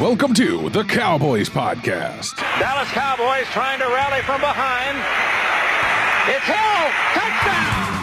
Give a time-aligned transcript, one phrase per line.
[0.00, 2.36] Welcome to the Cowboys Podcast.
[2.60, 4.92] Dallas Cowboys trying to rally from behind.
[6.28, 6.82] It's Hill.
[7.16, 7.96] Touchdown.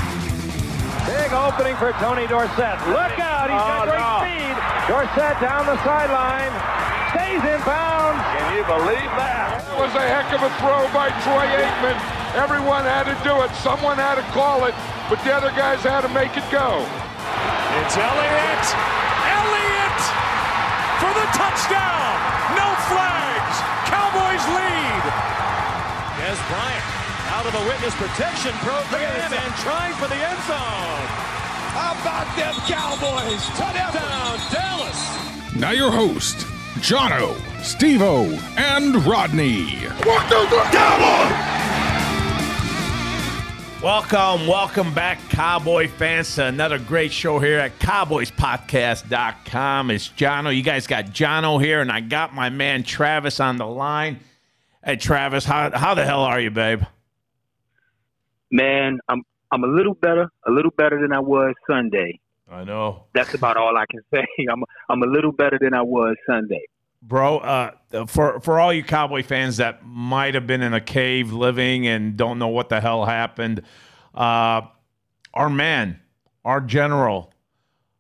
[1.06, 2.82] Big opening for Tony Dorsett.
[2.90, 3.54] Look out.
[3.54, 4.26] He's got Oh, great no.
[4.26, 4.56] speed.
[4.90, 6.50] Dorsett down the sideline.
[7.14, 8.22] Stays in bounds.
[8.42, 9.62] Can you believe that?
[9.62, 11.98] That was a heck of a throw by Troy Aikman.
[12.34, 13.54] Everyone had to do it.
[13.62, 14.74] Someone had to call it,
[15.14, 16.82] but the other guys had to make it go.
[17.86, 18.66] It's Elliott.
[21.34, 22.14] Elliott for the touchdown.
[22.56, 23.58] No flags.
[23.90, 25.04] Cowboys lead.
[26.20, 26.84] Dez Bryant
[27.30, 31.08] out of the witness protection program and trying for the end zone.
[31.74, 33.46] How about them Cowboys?
[33.58, 35.56] Touchdown, Dallas.
[35.56, 36.46] Now your host,
[36.80, 39.88] Johno, Stevo, and Rodney.
[43.84, 49.92] Welcome, welcome back, Cowboy fans, to another great show here at CowboysPodcast.com.
[49.92, 50.56] It's Johno.
[50.56, 54.22] You guys got Johno here, and I got my man Travis on the line.
[54.86, 56.84] Hey, Travis, how, how the hell are you, babe?
[58.52, 62.22] Man, I'm I'm a little better, a little better than I was Sunday.
[62.50, 63.04] I know.
[63.14, 64.26] That's about all I can say.
[64.50, 66.66] I'm I'm a little better than I was Sunday.
[67.06, 67.72] Bro, uh,
[68.08, 72.16] for for all you Cowboy fans that might have been in a cave living and
[72.16, 73.62] don't know what the hell happened,
[74.16, 74.62] uh,
[75.34, 76.00] our man,
[76.46, 77.34] our general,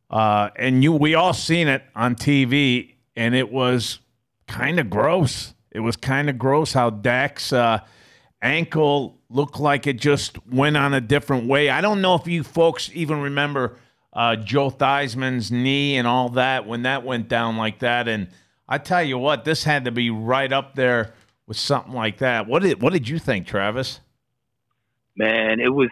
[0.09, 3.99] uh, and you, we all seen it on TV, and it was
[4.47, 5.53] kind of gross.
[5.69, 7.79] It was kind of gross how Dak's uh,
[8.41, 11.69] ankle looked like it just went on a different way.
[11.69, 13.77] I don't know if you folks even remember
[14.13, 18.07] uh, Joe Theismann's knee and all that when that went down like that.
[18.07, 18.27] And
[18.67, 21.14] I tell you what, this had to be right up there
[21.47, 22.47] with something like that.
[22.47, 24.00] What did what did you think, Travis?
[25.16, 25.89] Man, it was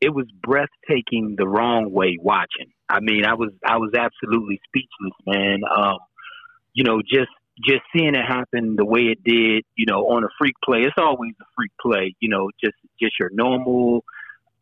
[0.00, 2.72] it was breathtaking the wrong way watching.
[2.88, 5.60] I mean, I was I was absolutely speechless, man.
[5.74, 5.98] Um,
[6.74, 7.30] you know, just
[7.64, 10.80] just seeing it happen the way it did, you know, on a freak play.
[10.80, 14.04] It's always a freak play, you know, just just your normal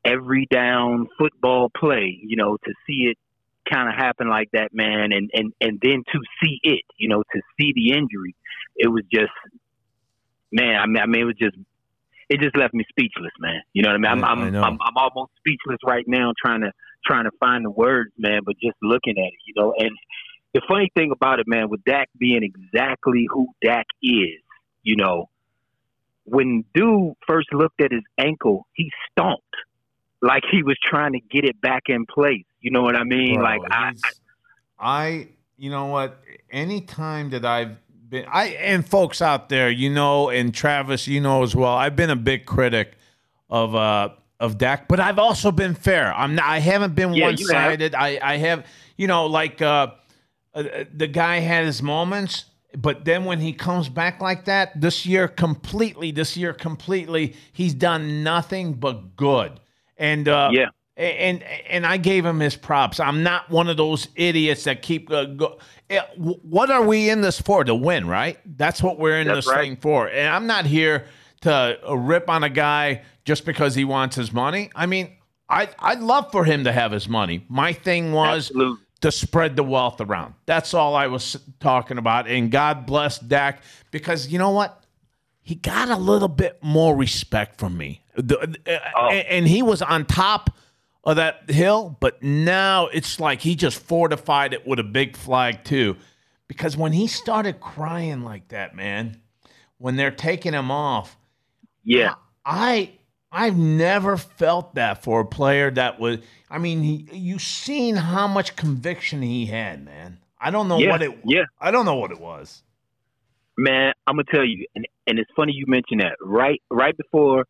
[0.04, 3.18] every down football play, you know, to see it
[3.70, 7.22] kind of happen like that, man, and and and then to see it, you know,
[7.22, 8.34] to see the injury,
[8.76, 9.32] it was just,
[10.50, 10.76] man.
[10.76, 11.56] I mean, I mean, it was just,
[12.28, 13.60] it just left me speechless, man.
[13.72, 14.24] You know what I mean?
[14.24, 14.62] I'm I- I I'm, know.
[14.62, 16.72] I'm I'm almost speechless right now, trying to
[17.06, 18.40] trying to find the words, man.
[18.44, 19.90] But just looking at it, you know, and
[20.54, 24.40] the funny thing about it, man, with Dak being exactly who Dak is,
[24.82, 25.28] you know,
[26.24, 29.42] when dude first looked at his ankle, he stomped
[30.20, 32.44] like he was trying to get it back in place.
[32.62, 33.34] You know what I mean?
[33.34, 33.92] Bro, like I,
[34.78, 36.22] I, you know what?
[36.50, 37.76] Any time that I've
[38.08, 41.74] been, I and folks out there, you know, and Travis, you know as well.
[41.74, 42.92] I've been a big critic
[43.50, 46.14] of uh of Dak, but I've also been fair.
[46.14, 46.44] I'm not.
[46.44, 47.94] I haven't been Yeah, one sided.
[47.94, 48.64] I I have,
[48.96, 49.88] you know, like uh,
[50.54, 52.44] uh, the guy had his moments.
[52.74, 57.74] But then when he comes back like that, this year completely, this year completely, he's
[57.74, 59.60] done nothing but good.
[59.98, 60.68] And uh, Yeah.
[60.96, 63.00] And and I gave him his props.
[63.00, 65.58] I'm not one of those idiots that keep uh, go.
[65.88, 67.64] eh, What are we in this for?
[67.64, 68.38] To win, right?
[68.56, 69.60] That's what we're in That's this right.
[69.62, 70.08] thing for.
[70.08, 71.06] And I'm not here
[71.42, 74.70] to uh, rip on a guy just because he wants his money.
[74.74, 75.16] I mean,
[75.48, 77.44] I I'd love for him to have his money.
[77.48, 78.82] My thing was Absolutely.
[79.00, 80.34] to spread the wealth around.
[80.44, 82.28] That's all I was talking about.
[82.28, 84.78] And God bless Dak because you know what?
[85.44, 88.02] He got a little bit more respect from me.
[88.14, 89.08] The- uh, Oh.
[89.08, 90.50] and, and he was on top
[91.04, 95.64] of that hill, but now it's like he just fortified it with a big flag
[95.64, 95.96] too.
[96.48, 99.20] Because when he started crying like that, man,
[99.78, 101.16] when they're taking him off,
[101.82, 102.14] yeah.
[102.44, 102.92] I
[103.32, 106.18] I've never felt that for a player that was.
[106.50, 110.18] I mean, he, you seen how much conviction he had, man.
[110.38, 111.18] I don't know Yeah, what it.
[111.24, 111.44] yeah.
[111.60, 112.62] I don't know what it was.
[113.56, 116.16] Man, I'm gonna tell you, and and it's funny you mentioned that.
[116.20, 117.46] Right, right before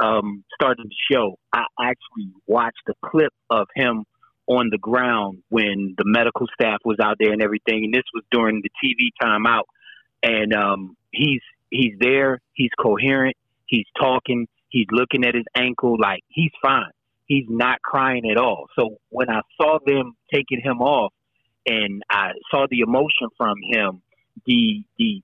[0.00, 4.04] um started the show, I actually watched a clip of him
[4.46, 7.84] on the ground when the medical staff was out there and everything.
[7.84, 9.64] And this was during the TV timeout,
[10.22, 13.36] and um he's he's there, he's coherent,
[13.66, 16.90] he's talking, he's looking at his ankle like he's fine.
[17.26, 18.68] He's not crying at all.
[18.78, 21.12] So when I saw them taking him off,
[21.66, 24.00] and I saw the emotion from him
[24.46, 25.22] the the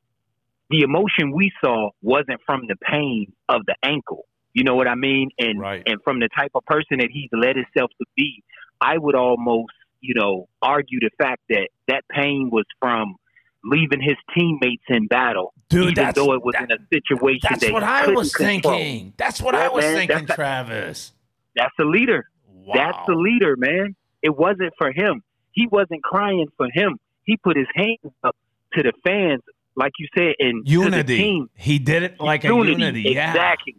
[0.70, 4.24] the emotion we saw wasn't from the pain of the ankle.
[4.54, 5.30] You know what I mean?
[5.38, 5.82] And Right.
[5.86, 8.42] and from the type of person that he's led himself to be,
[8.80, 13.16] I would almost, you know, argue the fact that that pain was from
[13.64, 17.64] leaving his teammates in battle, Dude, even though it was that- in a situation That's
[17.64, 18.74] that what I was control.
[18.78, 19.12] thinking.
[19.16, 21.12] That's what I was man, thinking, that's- Travis.
[21.56, 22.28] That's a leader.
[22.48, 22.74] Wow.
[22.74, 23.96] That's the leader, man.
[24.22, 25.22] It wasn't for him.
[25.52, 26.98] He wasn't crying for him.
[27.26, 28.36] he put his hands up
[28.74, 29.40] to the fans,
[29.76, 31.48] like you said, and to the team.
[31.56, 33.00] He did it like a unity.
[33.00, 33.30] Yeah.
[33.30, 33.76] Exactly.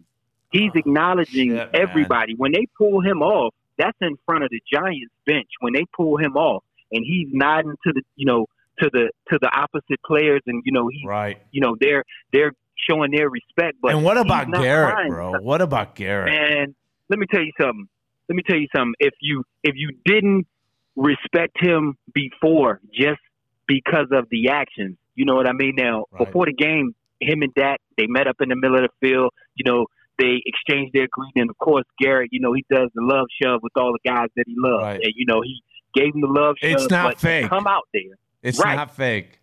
[0.51, 1.81] He's acknowledging shit, man.
[1.81, 2.33] everybody.
[2.36, 5.50] When they pull him off, that's in front of the Giants bench.
[5.59, 8.45] When they pull him off, and he's nodding to the, you know,
[8.80, 11.38] to the to the opposite players, and you know, he, Right.
[11.51, 12.51] you know, they're they're
[12.89, 13.77] showing their respect.
[13.81, 15.09] But and what about Garrett, crying.
[15.12, 15.31] bro?
[15.42, 16.33] What about Garrett?
[16.33, 16.75] And
[17.09, 17.88] let me tell you something.
[18.30, 18.94] Let me tell you something.
[19.00, 20.47] If you if you didn't
[20.95, 23.19] respect him before just
[23.68, 25.74] because of the actions, you know what I mean?
[25.75, 26.25] Now, Right.
[26.25, 29.31] before the game, him and Dak, they met up in the middle of the field.
[29.56, 29.86] You know,
[30.17, 31.41] they exchange their greeting.
[31.41, 34.29] And of course, Garrett, you know, he does the love shove with all the guys
[34.35, 34.83] that he loves.
[34.83, 35.01] Right.
[35.03, 35.62] And, you know, he
[35.94, 36.71] gave him the love shove.
[36.71, 37.50] It's not fake.
[37.50, 38.17] Come out there.
[38.41, 38.75] It's right.
[38.75, 39.39] not fake.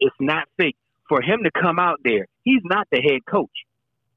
[0.00, 0.76] It's not fake.
[1.08, 3.50] For him to come out there, he's not the head coach.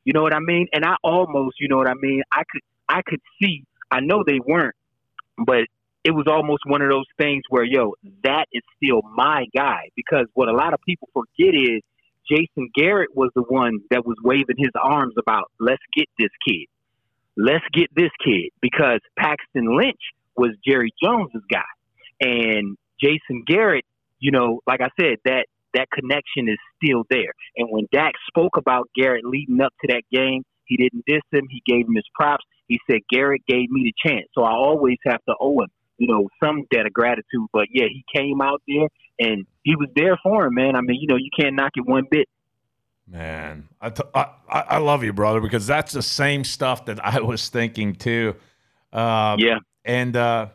[0.06, 0.68] You know what I mean?
[0.72, 2.24] And I almost, you know what I mean?
[2.32, 4.76] I could I could see, I know they weren't,
[5.38, 5.66] but
[6.04, 9.90] it was almost one of those things where, yo, that is still my guy.
[9.96, 11.82] Because what a lot of people forget is
[12.30, 16.68] Jason Garrett was the one that was waving his arms about, let's get this kid.
[17.36, 18.50] Let's get this kid.
[18.62, 20.02] Because Paxton Lynch
[20.36, 21.62] was Jerry Jones's guy.
[22.20, 23.86] And Jason Garrett,
[24.20, 27.34] you know, like I said, that that connection is still there.
[27.56, 31.48] And when Dak spoke about Garrett leading up to that game, he didn't diss him.
[31.50, 32.44] He gave him his props.
[32.68, 36.08] He said Garrett gave me the chance, so I always have to owe him, you
[36.08, 37.48] know, some debt of gratitude.
[37.54, 38.88] But yeah, he came out there
[39.20, 40.76] and he was there for him, man.
[40.76, 42.28] I mean, you know, you can't knock it one bit.
[43.10, 47.22] Man, I, t- I, I love you, brother, because that's the same stuff that I
[47.22, 48.36] was thinking too.
[48.92, 50.48] Uh, Yeah, and uh,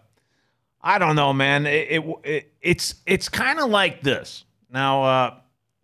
[0.82, 1.64] I don't know, man.
[1.66, 4.44] It, it, it it's it's kind of like this.
[4.70, 5.34] Now, uh,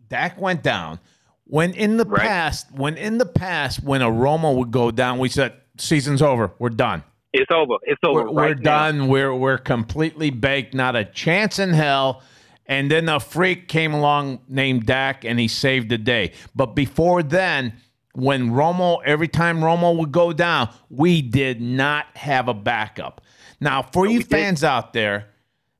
[0.09, 0.99] Dak went down.
[1.45, 2.21] When in the Right.
[2.21, 6.51] past, when in the past, when a Romo would go down, we said season's over.
[6.59, 7.03] We're done.
[7.33, 7.75] it's over.
[7.83, 8.25] It's over.
[8.25, 9.07] We're, we're done.
[9.07, 10.75] We're we're completely baked.
[10.75, 12.21] Not a chance in hell.
[12.69, 16.33] And then a freak came along named Dak, and he saved the day.
[16.55, 17.73] But before then,
[18.13, 23.21] when Romo, every time Romo would go down, we did not have a backup.
[23.59, 24.29] Now, for you we did.
[24.29, 25.29] fans out there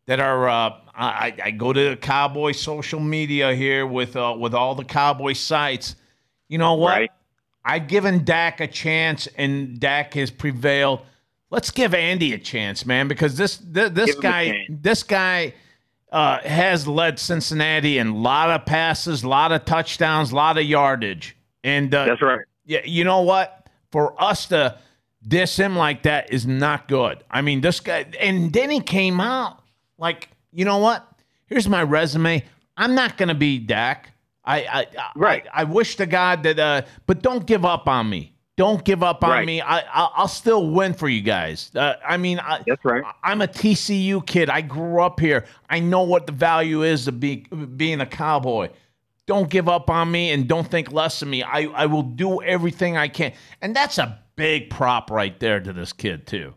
[0.07, 4.55] that are, uh, I, I go to the Cowboy social media here with uh, with
[4.55, 5.95] all the Cowboy sites.
[6.47, 6.89] You know what?
[6.89, 7.11] Right.
[7.63, 11.01] I've given Dak a chance, and Dak has prevailed.
[11.51, 15.53] Let's give Andy a chance, man, because this this, this guy this guy
[16.11, 20.57] uh, has led Cincinnati in a lot of passes, a lot of touchdowns, a lot
[20.57, 22.41] of yardage, and uh, That's right.
[22.65, 23.67] yeah, you know what?
[23.91, 24.77] For us to
[25.27, 27.23] diss him like that is not good.
[27.29, 29.61] I mean, this guy, and then he came out
[29.97, 31.05] like, you know what?
[31.47, 32.43] Here's my resume.
[32.77, 34.11] I'm not going to be Dak.
[34.45, 35.45] I, I, I, Right.
[35.53, 38.33] I, I wish to God that, uh, but don't give up on me.
[38.59, 39.45] Don't give up on Right.
[39.47, 39.61] me.
[39.61, 41.71] I, I, I'll still win for you guys.
[41.73, 43.01] Uh, I mean, I, That's right.
[43.23, 44.49] I'm a TCU kid.
[44.49, 45.45] I grew up here.
[45.69, 47.45] I know what the value is of be,
[47.77, 48.67] being a cowboy.
[49.27, 51.41] Don't give up on me and don't think less of me.
[51.41, 53.31] I, I will do everything I can.
[53.61, 56.53] And that's a big prop right there to this kid, too.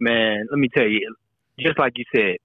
[0.00, 1.14] man, let me tell you,
[1.58, 2.36] just like you said,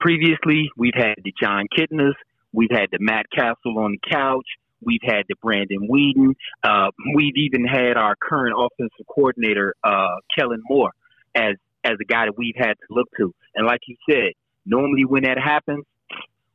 [0.00, 2.12] previously we've had the Jon Kitnas,
[2.52, 4.46] we've had the Matt Cassel on the couch,
[4.84, 10.62] we've had the Brandon Weeden, uh, we've even had our current offensive coordinator, uh, Kellen
[10.68, 10.92] Moore,
[11.34, 13.32] as as a guy that we've had to look to.
[13.54, 14.32] And like you said,
[14.66, 15.84] normally when that happens,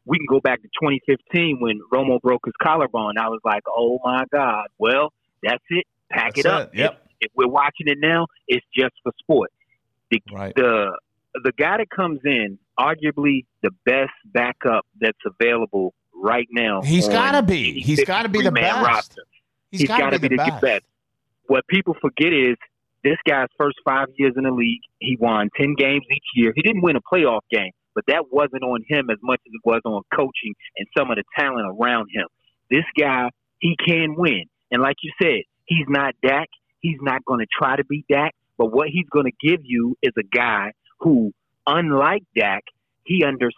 [0.06, 3.18] we can go back to 2015 when Romo broke his collarbone.
[3.18, 5.86] I was like, oh my God, well, that's it.
[6.12, 6.74] Pack That's it up.
[6.74, 6.80] it.
[6.80, 6.92] Yep.
[6.94, 9.52] If, if we're watching it now, it's just for sport
[10.12, 10.54] the Right.
[10.56, 10.98] the
[11.44, 16.82] the guy that comes in, arguably the best backup that's available right now.
[16.82, 17.80] He's got to be.
[17.82, 18.86] He's got to be the best.
[18.86, 19.24] roster.
[19.72, 20.62] He's He's got to be the the best.
[20.62, 20.84] best.
[21.48, 22.56] What people forget is
[23.04, 26.54] this guy's first five years in the league, he won ten games each year.
[26.56, 29.62] He didn't win a playoff game, but that wasn't on him as much as it
[29.64, 32.28] was on coaching and some of the talent around him.
[32.72, 33.30] This guy,
[33.60, 36.48] he can win, and like you said, he's not Dak.
[36.80, 39.96] He's not going to try to be Dak, but what he's going to give you
[40.02, 41.32] is a guy who,
[41.68, 42.64] unlike Dak,
[43.04, 43.52] he under.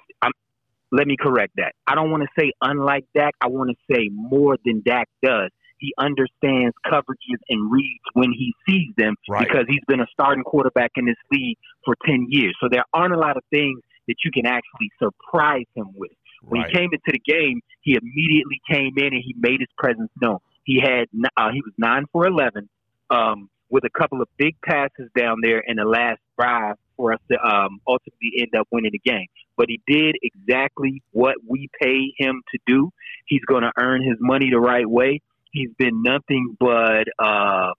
[0.91, 1.73] Let me correct that.
[1.85, 3.35] I don't want to say unlike Dak.
[3.41, 5.51] I want to say more than Dak does.
[5.79, 9.47] He understands coverages and reads when he sees them Right.
[9.47, 12.55] because he's been a starting quarterback in this league for 10 years.
[12.59, 16.11] So there aren't a lot of things that you can actually surprise him with.
[16.41, 16.71] When Right.
[16.71, 20.39] he came into the game, he immediately came in and he made his presence known.
[20.63, 22.69] He had uh, he was nine for 11
[23.09, 27.19] um, with a couple of big passes down there in the last drive for us
[27.31, 29.27] to um, ultimately end up winning the game.
[29.55, 32.91] But he did exactly what we pay him to do.
[33.25, 35.21] He's going to earn his money the right way.
[35.51, 37.71] He's been nothing but uh,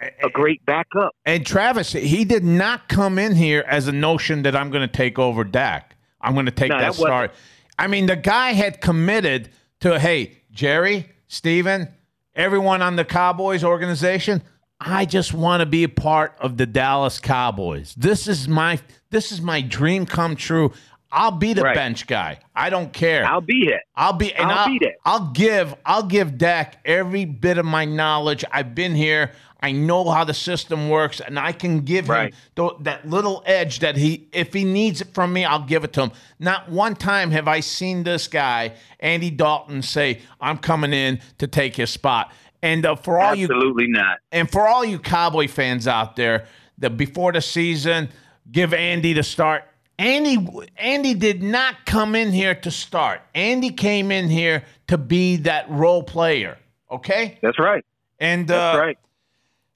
[0.00, 1.14] a great backup.
[1.24, 4.92] And Travis, he did not come in here as a notion that I'm going to
[4.92, 5.96] take over Dak.
[6.20, 7.32] I'm going to take No, that that start.
[7.78, 9.50] I mean, the guy had committed
[9.80, 11.88] to, hey, Jerry, Steven,
[12.34, 14.42] everyone on the Cowboys organization,
[14.84, 17.94] I just want to be a part of the Dallas Cowboys.
[17.96, 20.72] This is my this is my dream come true.
[21.14, 21.74] I'll be the Right.
[21.74, 22.38] bench guy.
[22.56, 23.24] I don't care.
[23.26, 23.80] I'll be it.
[23.94, 24.94] I'll be and I'll I'll, be there.
[25.04, 28.44] I'll give I'll give Dak every bit of my knowledge.
[28.50, 29.32] I've been here.
[29.64, 32.34] I know how the system works, and I can give Right.
[32.34, 35.84] him th- that little edge that he, if he needs it from me, I'll give
[35.84, 36.12] it to him.
[36.40, 41.46] Not one time have I seen this guy, Andy Dalton, say, "I'm coming in to
[41.46, 42.32] take his spot."
[42.62, 44.18] And uh, for all you Absolutely not.
[44.30, 46.46] and for all you Cowboy fans out there,
[46.78, 48.08] that before the season,
[48.50, 49.64] give Andy the start.
[49.98, 50.38] Andy
[50.76, 53.20] Andy did not come in here to start.
[53.34, 56.58] Andy came in here to be that role player.
[56.90, 57.84] Okay, That's right.
[58.20, 58.98] and That's uh, right.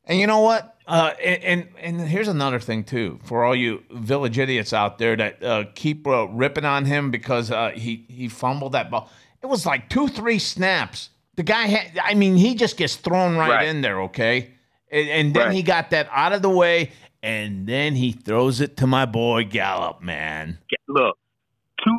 [0.05, 0.77] and you know what?
[0.87, 5.17] Uh, and, and and here's another thing too for all you village idiots out there
[5.17, 9.11] that uh, keep uh, ripping on him because uh, he he fumbled that ball.
[9.43, 11.11] It was like two three snaps.
[11.37, 11.99] The guy had.
[12.03, 13.69] I mean, he just gets thrown right, Right.
[13.69, 14.01] in there.
[14.03, 14.51] Okay,
[14.91, 15.55] and, and then Right.
[15.55, 16.91] he got that out of the way,
[17.23, 20.01] and then he throws it to my boy Gallup.
[20.03, 21.19] Man, Look,
[21.85, 21.99] two,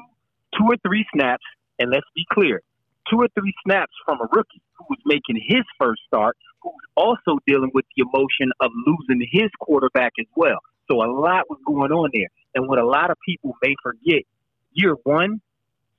[0.57, 1.43] two or three snaps,
[1.79, 2.61] and let's be clear,
[3.09, 7.37] two or three snaps from a rookie who was making his first start, who's also
[7.45, 10.59] dealing with the emotion of losing his quarterback as well.
[10.89, 14.23] So a lot was going on there, and what a lot of people may forget,
[14.71, 15.41] year one,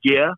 [0.03, 0.33] yeah,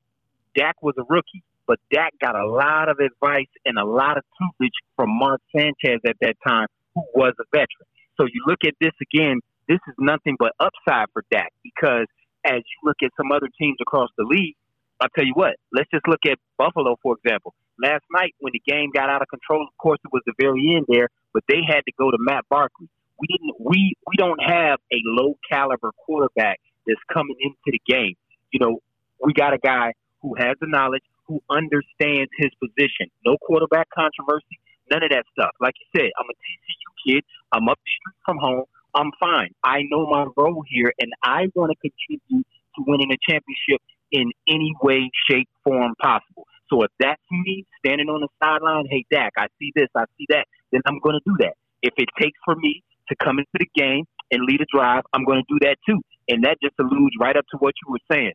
[0.57, 4.25] Dak was a rookie, but Dak got a lot of advice and a lot of
[4.35, 7.87] tutelage from Mark Sanchez at that time, who was a veteran.
[8.17, 12.07] So you look at this again, this is nothing but upside for Dak because
[12.45, 14.57] as you look at some other teams across the league,
[15.01, 17.55] I'll tell you what, let's just look at Buffalo, for example.
[17.81, 20.75] Last night when the game got out of control, of course it was the very
[20.75, 22.89] end there, but they had to go to Matt Barkley.
[23.21, 28.17] We didn't we we don't have a low caliber quarterback that's coming into the game.
[28.51, 28.81] You know,
[29.25, 33.07] we got a guy who has the knowledge, who understands his position.
[33.25, 34.59] No quarterback controversy,
[34.91, 35.55] none of that stuff.
[35.61, 37.25] Like you said, I'm a TCU kid.
[37.53, 38.65] I'm up the street from home.
[38.95, 39.55] I'm fine.
[39.63, 43.79] I know my role here, and I want to contribute to winning a championship
[44.11, 46.47] in any way, shape, form possible.
[46.69, 50.27] So if that's me standing on the sideline, hey Dak, I see this, I see
[50.31, 51.55] that, then I'm going to do that.
[51.83, 55.25] If it takes for me to come into the game and lead a drive, I'm
[55.25, 56.01] going to do that too.
[56.29, 58.33] And that just alludes right up to what you were saying.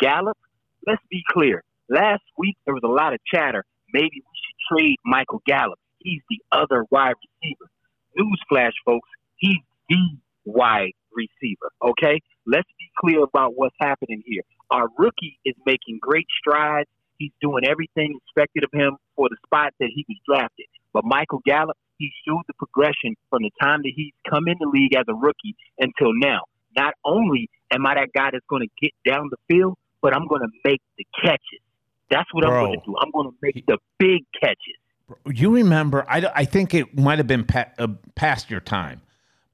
[0.00, 0.38] Gallup,
[0.86, 1.62] let's be clear.
[1.88, 3.64] Last week there was a lot of chatter.
[3.92, 5.78] Maybe we should trade Michael Gallup.
[5.98, 7.70] He's the other wide receiver.
[8.18, 9.58] Newsflash, folks, he's
[9.88, 11.70] the wide receiver.
[11.82, 12.20] Okay?
[12.46, 14.42] Let's be clear about what's happening here.
[14.70, 16.88] Our rookie is making great strides.
[17.18, 20.66] He's doing everything expected of him for the spot that he was drafted.
[20.92, 24.68] But Michael Gallup, he showed the progression from the time that he's come in the
[24.68, 26.40] league as a rookie until now.
[26.76, 30.26] Not only am I that guy that's going to get down the field, but I'm
[30.26, 31.60] going to make the catches.
[32.12, 32.94] That's what I'm going to do.
[33.00, 34.76] I'm going to make the big catches.
[35.26, 36.04] you remember?
[36.08, 39.00] I, I think it might have been pa- uh, past your time,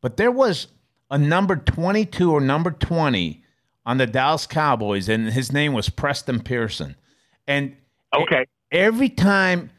[0.01, 0.67] but there was
[1.11, 3.43] a number 22 or number 20
[3.87, 6.97] on the Dallas Cowboys, and his name was Preston Pearson.
[7.47, 7.77] And
[8.15, 8.45] Okay.
[8.73, 9.71] every time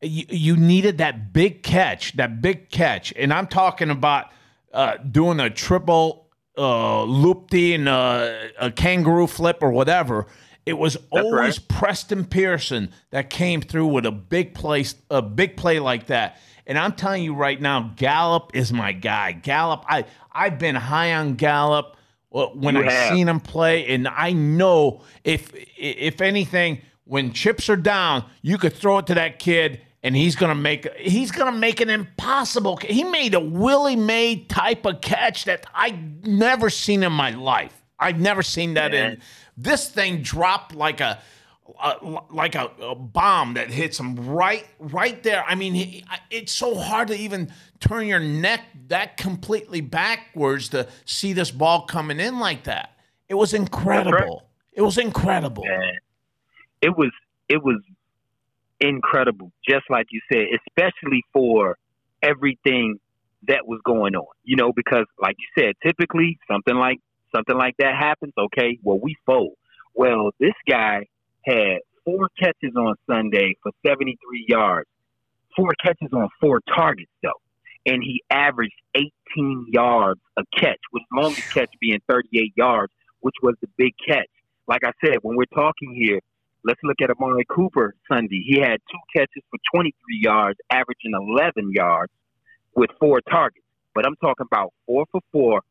[0.00, 4.30] you, you needed that big catch, that big catch, and I'm talking about
[4.72, 6.26] uh, doing a triple
[6.58, 10.26] uh, loopty and uh, a kangaroo flip or whatever.
[10.64, 15.80] It was always Preston Pearson that came through with a big place, a big play
[15.80, 16.38] like that.
[16.66, 19.32] And I'm telling you right now, Gallup is my guy.
[19.32, 21.96] Gallup, I I've been high on Gallup
[22.32, 23.12] uh, when You I have.
[23.14, 28.72] seen him play, and I know if if anything, when chips are down, you could
[28.74, 32.76] throw it to that kid, and he's gonna make he's gonna make an impossible.
[32.76, 37.82] He made a Willie May type of catch that I never seen in my life.
[37.98, 39.20] I've never seen that in.
[39.56, 41.20] This thing dropped like a.
[41.78, 45.44] Uh, like a, a bomb that hits him right right there.
[45.46, 50.88] I mean, he, it's so hard to even turn your neck that completely backwards to
[51.04, 52.98] see this ball coming in like that.
[53.28, 54.42] It was incredible.
[54.72, 55.64] It was incredible.
[56.82, 57.10] It was
[57.48, 57.80] it was
[58.80, 61.78] incredible, just like you said, especially for
[62.22, 62.98] everything
[63.46, 64.26] that was going on.
[64.44, 66.98] You know, because like you said, typically something like
[67.34, 69.54] something like that happens, okay, well we fold.
[69.94, 71.06] Well, this guy
[71.44, 74.88] had four catches on Sunday for 73 yards.
[75.56, 77.30] Four catches on four targets though.
[77.84, 83.54] And he averaged 18 yards a catch, with longest catch being 38 yards, which was
[83.60, 84.28] the big catch.
[84.68, 86.20] Like I said, when we're talking here,
[86.64, 88.42] let's look at Amari Cooper Sunday.
[88.46, 92.12] He had two catches for 23 yards, averaging 11 yards
[92.74, 93.66] with four targets.
[93.94, 95.62] But I'm talking about four for four,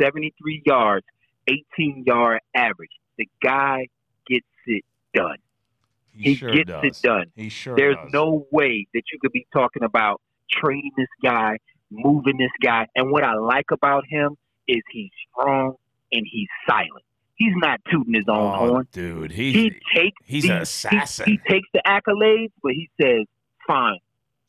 [0.00, 1.06] 73 yards,
[1.48, 2.90] 18 yard average.
[3.18, 3.88] The guy
[4.28, 5.36] gets it done.
[6.16, 6.84] He, He sure gets does.
[6.84, 7.26] it done.
[7.36, 8.12] He sure There's does.
[8.12, 11.58] no way that you could be talking about trading this guy,
[11.90, 12.86] moving this guy.
[12.94, 15.74] And what I like about him is he's strong
[16.12, 17.04] and he's silent.
[17.36, 18.88] He's not tooting his own oh, horn.
[18.92, 19.30] dude.
[19.32, 21.24] He's He takes he's these- an assassin.
[21.26, 23.24] He, takes the accolades, but he says,
[23.66, 23.98] "Fine."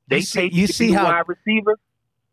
[0.10, 1.78] They You see- take you to see how- wide receiver.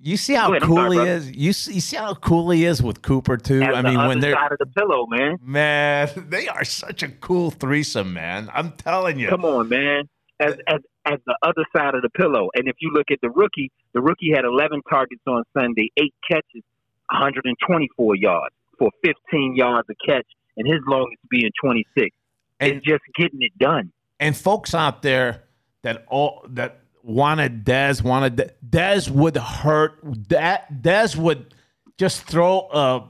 [0.00, 1.10] You see how cool sorry, he brother.
[1.10, 1.30] is.
[1.32, 3.62] You see, you see how cool he is with Cooper too.
[3.62, 5.38] As I mean, other when they're the other side of the pillow, man.
[5.42, 8.48] man, they are such a cool threesome, man.
[8.54, 9.28] I'm telling you.
[9.28, 10.08] Come on, man.
[10.38, 12.48] As as as the other side of the pillow.
[12.54, 16.14] And if you look at the rookie, the rookie had 11 targets on Sunday, eight
[16.30, 16.62] catches,
[17.10, 20.26] 124 yards for 15 yards a catch,
[20.56, 22.14] and his longest being 26.
[22.60, 23.90] And it's just getting it done.
[24.20, 25.44] and folks out there
[25.82, 29.98] that all that wanted Dez wanted Dez would hurt.
[30.28, 31.54] That Dez would
[31.96, 33.06] just throw uh,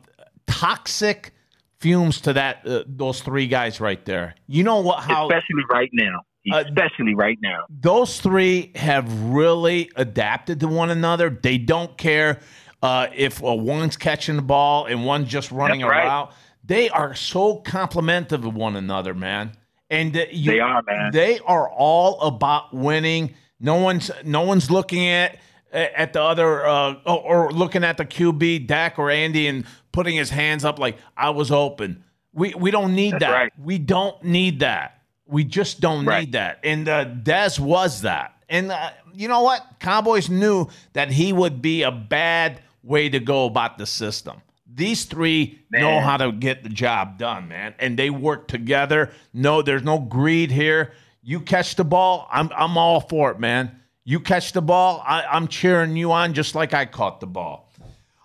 [0.47, 1.33] toxic
[1.81, 4.35] fumes to that uh, those three guys right there.
[4.47, 5.01] You know what?
[5.01, 6.23] How especially right now.
[6.51, 7.67] Uh, Especially right now.
[7.69, 11.29] those three have really adapted to one another.
[11.29, 12.41] They don't care
[12.83, 16.07] uh, if uh, one's catching the ball and one's just running That's right.
[16.07, 16.31] around.
[16.65, 19.53] They are so complimentary of one another, man.
[19.91, 21.11] And uh, you, They are, man.
[21.13, 23.35] They are all about winning.
[23.61, 25.39] No one's no one's looking at
[25.73, 30.31] at the other uh, or, looking at the QB Dak or Andy and putting his
[30.31, 32.05] hands up like I was open.
[32.33, 33.31] We we don't need That's that.
[33.33, 33.53] right.
[33.63, 35.03] We don't need that.
[35.27, 36.21] We just don't Right.
[36.21, 36.61] need that.
[36.65, 38.35] And uh, Dez was that.
[38.49, 39.63] And uh, you know what?
[39.81, 44.41] Cowboys knew that he would be a bad way to go about the system.
[44.73, 49.11] These three know how to get the job done, man, and they work together.
[49.35, 50.93] No, there's no greed here.
[51.29, 53.83] You catch the ball, I'm I'm all for it, man.
[54.03, 57.71] You catch the ball, I, I'm cheering you on just like I caught the ball.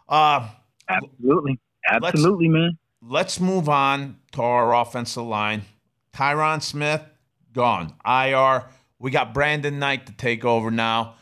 [0.08, 0.48] Uh,
[0.88, 1.60] Absolutely.
[1.92, 2.78] Let's- Absolutely, man.
[3.02, 5.64] let's move on to our offensive line.
[6.14, 7.02] Tyron Smith,
[7.52, 7.94] gone.
[8.06, 8.70] IR.
[9.00, 11.16] We got Brandon Knight to take over now.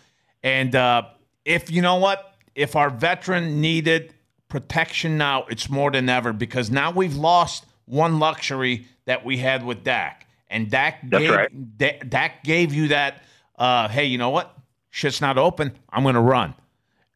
[0.44, 1.06] And uh,
[1.46, 4.14] if you know what, if our veteran needed
[4.50, 9.66] protection now, it's more than ever because now we've lost one luxury that we had
[9.66, 10.28] with Dak.
[10.52, 11.78] And Dak That's gave, right.
[11.78, 13.24] Da- Dak gave you that,
[13.58, 14.56] uh, hey, you know what?
[14.92, 15.72] Shit's not open.
[15.90, 16.54] I'm going to run.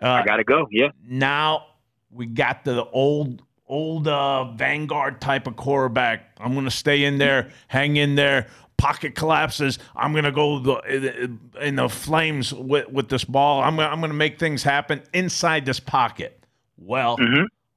[0.02, 0.68] Uh, I got to go.
[0.72, 0.90] Yeah.
[1.08, 1.68] now
[2.10, 6.38] we got the old old uh, vanguard type of quarterback.
[6.40, 8.48] I'm going to stay in there, hang in there.
[8.78, 9.80] Pocket collapses.
[9.96, 13.62] I'm going to go the, in the flames with, with this ball.
[13.62, 16.44] I'm I'm going to make things happen inside this pocket.
[16.78, 17.18] Well,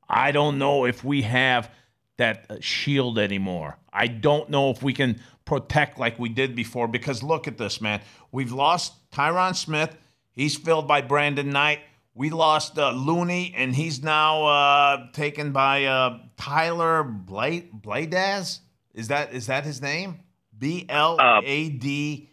[0.08, 1.70] I don't know if we have
[2.18, 3.76] that uh, shield anymore.
[3.92, 7.80] I don't know if we can protect like we did before because look at this,
[7.80, 8.00] man.
[8.30, 9.96] We've lost Tyron Smith.
[10.32, 11.80] He's filled by Brandon Knight.
[12.14, 18.58] We lost uh, Looney, and he's now uh, taken by uh, Tyler Blade Bladaz.
[18.92, 20.20] Is that is that his name?
[20.58, 22.28] B L A D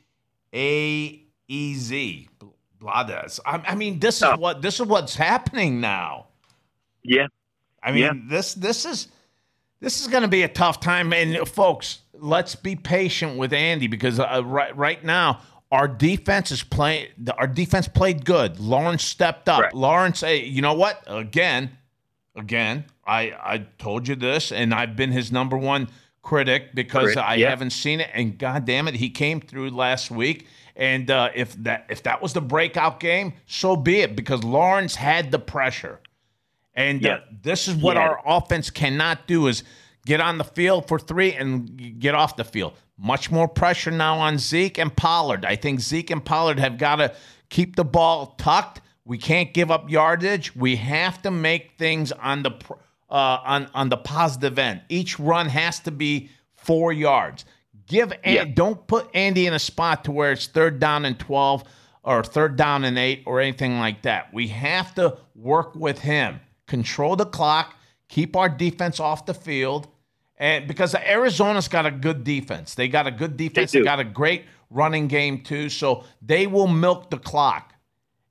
[0.53, 2.29] A E Z.
[2.79, 3.39] Bladaz.
[3.45, 6.27] I, I mean, this is what this is what's happening now.
[7.03, 7.27] Yeah.
[7.81, 8.13] I mean, Yeah.
[8.27, 9.07] this this is
[9.85, 13.85] this is going to be a tough time, and folks, let's be patient with Andy
[13.85, 17.09] because uh, right right now our defense is playing.
[17.37, 18.59] Our defense played good.
[18.59, 19.61] Lawrence stepped up.
[19.61, 19.73] Right.
[19.75, 21.03] Lawrence, hey, you know what?
[21.05, 21.77] Again,
[22.35, 25.87] again, I I told you this, and I've been his number one
[26.23, 27.51] critic because Critic, I yeah.
[27.51, 28.09] haven't seen it.
[28.11, 30.47] And God damn it, he came through last week.
[30.75, 34.15] And uh, if that if that was the breakout game, so be it.
[34.15, 35.99] Because Lawrence had the pressure.
[36.75, 38.03] And uh, this is what Yeah.
[38.03, 39.63] our offense cannot do is
[40.05, 42.73] get on the field for three and get off the field.
[42.97, 45.45] Much more pressure now on Zeke and Pollard.
[45.45, 47.13] I think Zeke and Pollard have got to
[47.49, 48.81] keep the ball tucked.
[49.05, 50.55] We can't give up yardage.
[50.55, 52.51] We have to make things on the
[53.09, 54.81] uh, on on the positive end.
[54.89, 57.45] Each run has to be four yards.
[57.87, 58.45] Give Yeah.
[58.45, 61.63] don't put Andy in a spot to where it's third down and twelve
[62.03, 64.33] or third down and eight or anything like that.
[64.33, 67.75] We have to work with him, control the clock,
[68.09, 69.87] keep our defense off the field,
[70.37, 73.71] and because Arizona's got a good defense, they got a good defense.
[73.71, 73.83] They, do.
[73.85, 77.73] got a great running game too, so they will milk the clock.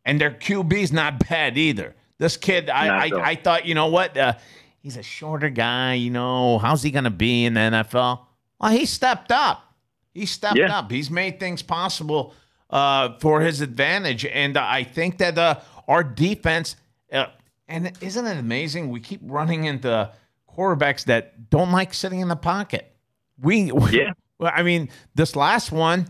[0.04, 1.94] And their QB's not bad either.
[2.18, 3.30] This kid, I, I.
[3.30, 4.16] I thought, you know what?
[4.16, 4.34] Uh,
[4.80, 5.94] he's a shorter guy.
[5.94, 8.20] You know, how's he going to be in the NFL?
[8.60, 9.62] Well, he stepped up.
[10.12, 10.78] He stepped Yeah.
[10.78, 10.90] up.
[10.90, 12.34] He's made things possible
[12.70, 14.26] uh, for his advantage.
[14.26, 16.76] And uh, I think that uh, our defense,
[17.12, 17.26] uh,
[17.68, 18.90] and isn't it amazing?
[18.90, 20.10] We keep running into
[20.48, 22.90] quarterbacks that don't like sitting in the pocket.
[23.40, 24.12] We, Yeah.
[24.38, 26.06] well, I mean, this last one,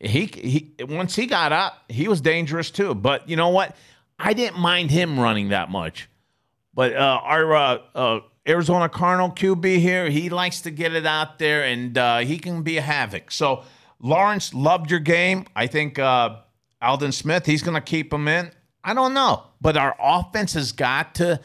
[0.00, 2.94] he he once he got up, he was dangerous too.
[2.94, 3.76] But you know what?
[4.18, 6.08] I didn't mind him running that much.
[6.74, 10.08] But uh, our uh, uh, Arizona Cardinal QB here.
[10.08, 13.30] He likes to get it out there, and uh, he can be a havoc.
[13.30, 13.64] So,
[14.00, 15.46] Lawrence, loved your game.
[15.54, 16.36] I think uh,
[16.80, 18.50] Aldon Smith, he's going to keep him in.
[18.84, 21.40] I don't know, but our offense has got to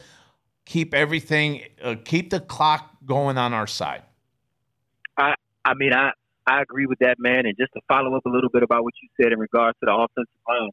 [0.64, 4.02] keep everything, uh, keep the clock going on our side.
[5.18, 6.10] I, I mean, I,
[6.46, 7.46] I agree with that, man.
[7.46, 9.86] And just to follow up a little bit about what you said in regards to
[9.86, 10.70] the offensive line,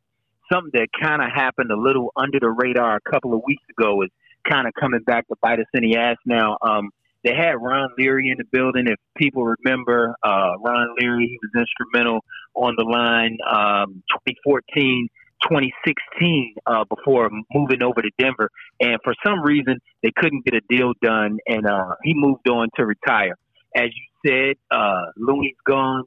[0.52, 4.02] something that kind of happened a little under the radar a couple of weeks ago
[4.02, 4.10] is
[4.48, 6.58] kind of coming back to bite us in the ass now.
[6.62, 6.90] Um,
[7.24, 8.88] they had Ron Leary in the building.
[8.88, 12.22] If people remember, uh, Ron Leary, he was instrumental
[12.56, 15.08] on the line um, 2014,
[15.44, 18.50] 2016 uh, before moving over to Denver.
[18.80, 22.70] And for some reason, they couldn't get a deal done, and uh, he moved on
[22.78, 23.36] to retire.
[23.76, 26.04] As you said, uh, Looney's gone.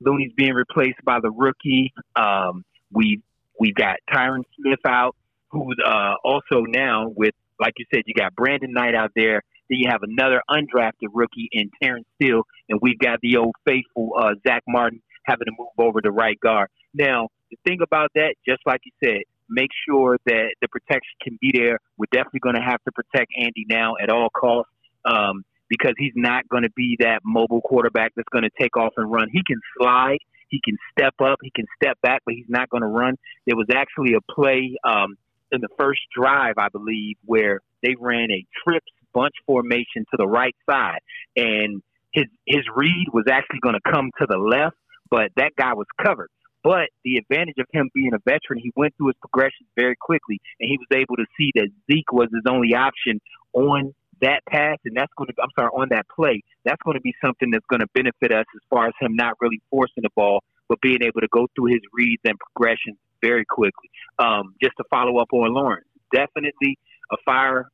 [0.00, 1.92] Looney's being replaced by the rookie.
[2.16, 3.20] Um, we
[3.58, 5.14] we've got Tyron Smith out,
[5.50, 9.42] who's uh, also now with like you said, you got Brandon Knight out there.
[9.70, 14.12] Then you have another undrafted rookie in Terence Steele, and we've got the old faithful
[14.18, 16.68] uh, Zack Martin having to move over to right guard.
[16.94, 21.38] Now, the thing about that, just like you said, make sure that the protection can
[21.40, 21.78] be there.
[21.98, 24.72] We're definitely going to have to protect Andy now at all costs
[25.04, 28.92] um, because he's not going to be that mobile quarterback that's going to take off
[28.96, 29.28] and run.
[29.30, 32.82] He can slide, he can step up, he can step back, but he's not going
[32.82, 33.16] to run.
[33.46, 35.16] There was actually a play um,
[35.50, 40.26] in the first drive, I believe, where they ran a trips bunch formation to the
[40.26, 41.00] right side,
[41.36, 44.76] and his his read was actually going to come to the left,
[45.10, 46.30] but that guy was covered.
[46.62, 50.40] But the advantage of him being a veteran, he went through his progressions very quickly,
[50.60, 53.20] and he was able to see that Zeke was his only option
[53.52, 56.42] on that pass, and that's going to, I'm sorry, on that play.
[56.64, 59.34] That's going to be something that's going to benefit us as far as him not
[59.40, 63.44] really forcing the ball, but being able to go through his reads and progressions very
[63.44, 63.90] quickly.
[64.18, 66.78] Um, just to follow up on Lawrence, definitely
[67.10, 67.68] a fire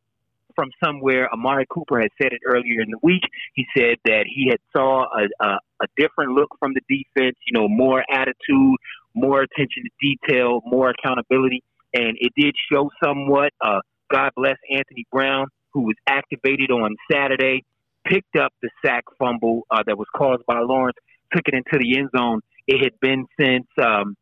[0.58, 1.32] from somewhere.
[1.32, 3.22] Amari Cooper had said it earlier in the week.
[3.54, 7.36] He said that he had saw a, a, a different look from the defense.
[7.46, 8.76] You know, more attitude,
[9.14, 11.62] more attention to detail, more accountability,
[11.94, 13.52] and it did show somewhat.
[13.60, 17.64] Uh, God bless Anthony Brown, who was activated on Saturday,
[18.04, 20.96] picked up the sack fumble uh, that was caused by Lawrence,
[21.32, 22.40] took it into the end zone.
[22.66, 24.16] It had been since um,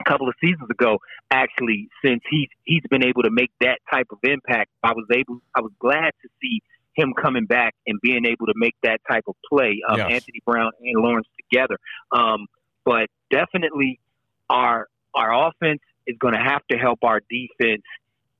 [0.00, 0.98] a couple of seasons ago,
[1.30, 4.70] actually, since he's he's been able to make that type of impact.
[4.82, 6.60] I was able, I was glad to see
[6.94, 9.80] him coming back and being able to make that type of play.
[9.88, 10.12] Um, yes.
[10.12, 11.78] Anthony Brown and Lawrence together,
[12.12, 12.46] um,
[12.84, 14.00] but definitely
[14.48, 17.82] our our offense is going to have to help our defense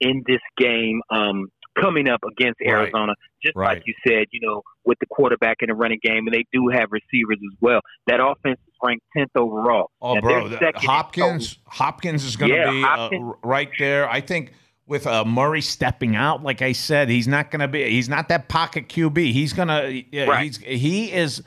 [0.00, 1.00] in this game.
[1.10, 1.48] Um,
[1.80, 3.08] coming up against Arizona.
[3.08, 3.16] Right.
[3.42, 3.78] Just right.
[3.78, 6.68] like you said, you know, with the quarterback in the running game, and they do
[6.68, 7.80] have receivers as well.
[8.06, 9.90] That offense is ranked tenth overall.
[10.00, 14.08] Oh, now, bro, Hopkins, Hopkins is going to yeah, be uh, right there.
[14.08, 14.52] I think
[14.86, 17.88] with uh, Murray stepping out, like I said, he's not going to be.
[17.90, 19.32] He's not that pocket QB.
[19.32, 20.26] He's going to.
[20.26, 20.44] Right.
[20.44, 21.42] He's he is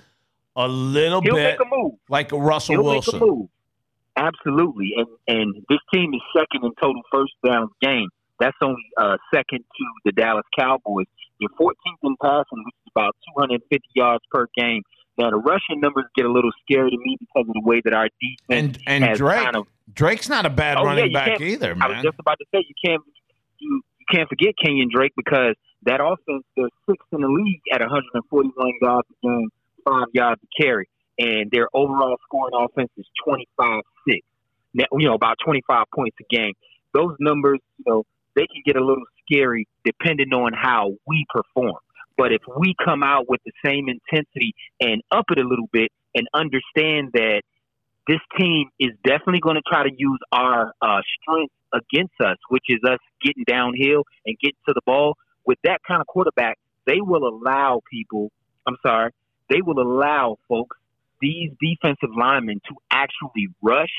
[0.55, 3.49] a little He'll bit a like Russell He'll Wilson.
[4.15, 8.09] Absolutely, and and this team is second in total first down game.
[8.39, 11.05] That's only uh, second to the Dallas Cowboys.
[11.39, 11.73] They're 14th
[12.03, 14.81] in passing, which is about 250 yards per game.
[15.17, 17.93] Now the rushing numbers get a little scary to me because of the way that
[17.93, 21.41] our defense and and Drake kind of, Drake's not a bad oh, running yeah, back
[21.41, 21.81] either, man.
[21.83, 23.01] I was just about to say you can't
[23.57, 27.81] you, you can't forget Kenyon Drake because that offense they're sixth in the league at
[27.81, 29.49] 141 yards a game,
[29.85, 33.81] five yards a carry, and their overall scoring offense is 25-6.
[34.73, 36.53] Now, you know about 25 points a game.
[36.93, 38.03] Those numbers, you know,
[38.39, 41.75] they can get a little scary depending on how we perform.
[42.17, 45.91] But if we come out with the same intensity and up it a little bit
[46.15, 47.41] and understand that
[48.07, 52.63] this team is definitely going to try to use our uh, strength against us, which
[52.69, 57.01] is us getting downhill and getting to the ball, with that kind of quarterback, they
[57.01, 58.31] will allow people,
[58.67, 59.11] I'm sorry,
[59.49, 60.77] they will allow folks,
[61.21, 63.91] these defensive linemen to actually rush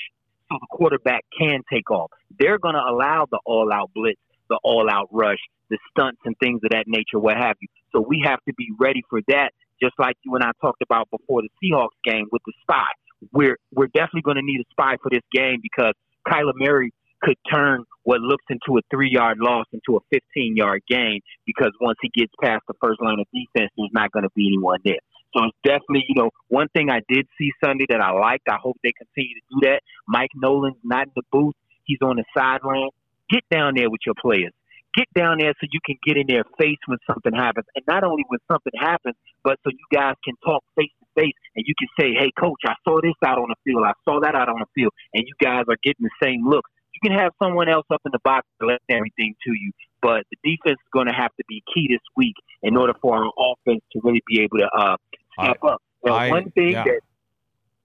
[0.50, 2.11] so the quarterback can take off.
[2.38, 4.20] They're going to allow the all out blitz
[4.51, 5.39] the all out rush,
[5.71, 7.69] the stunts and things of that nature, what have you.
[7.95, 11.09] So we have to be ready for that, just like you and I talked about
[11.11, 12.87] before the Seahawks game with the spy.
[13.33, 15.95] We're we're definitely going to need a spy for this game because
[16.27, 20.83] Kyler Murray could turn what looks into a three yard loss into a 15 yard
[20.89, 24.31] gain because once he gets past the first line of defense, there's not going to
[24.35, 25.01] be anyone there.
[25.37, 28.49] So it's definitely, you know, one thing I did see Sunday that I liked.
[28.49, 29.83] I hope they continue to do that.
[30.09, 31.55] Mike Nolan's not in the booth.
[31.85, 32.91] He's on the sideline.
[33.31, 34.53] Get down there with your players.
[34.95, 37.66] Get down there so you can get in their face when something happens.
[37.77, 39.14] And not only when something happens,
[39.45, 42.59] but so you guys can talk face to face and you can say, hey, coach,
[42.66, 43.85] I saw this out on the field.
[43.87, 44.93] I saw that out on the field.
[45.14, 46.69] And you guys are getting the same looks.
[46.93, 49.71] You can have someone else up in the box to let everything to you.
[50.03, 53.14] but the defense is going to have to be key this week in order for
[53.16, 54.97] our offense to really be able to uh,
[55.40, 55.83] step I- up.
[56.05, 56.83] I- one thing yeah.
[56.85, 57.01] that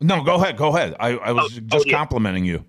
[0.01, 0.57] No, go ahead.
[0.57, 0.95] Go ahead.
[0.99, 1.97] I, I was Oh, just oh, yeah.
[1.97, 2.65] complimenting you.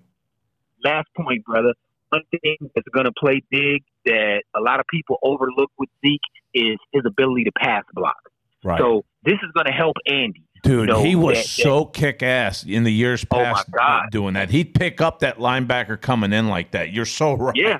[0.83, 1.73] last point, brother.
[2.09, 6.21] One thing that's going to play big that a lot of people overlook with Zeke
[6.53, 8.15] is his ability to pass block.
[8.63, 8.79] Right.
[8.79, 10.43] So this is going to help Andy.
[10.63, 14.05] Dude, he was that- so kick ass in the years Oh, past God.
[14.11, 14.49] doing that.
[14.49, 16.91] He'd pick up that linebacker coming in like that.
[16.91, 17.53] You're so right.
[17.55, 17.77] Yeah,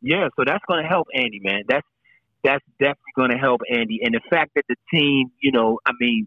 [0.00, 0.28] yeah.
[0.36, 1.64] So that's going to help Andy, man.
[1.68, 1.86] That's
[2.44, 4.00] that's definitely going to help Andy.
[4.02, 6.26] And the fact that the team, you know, I mean,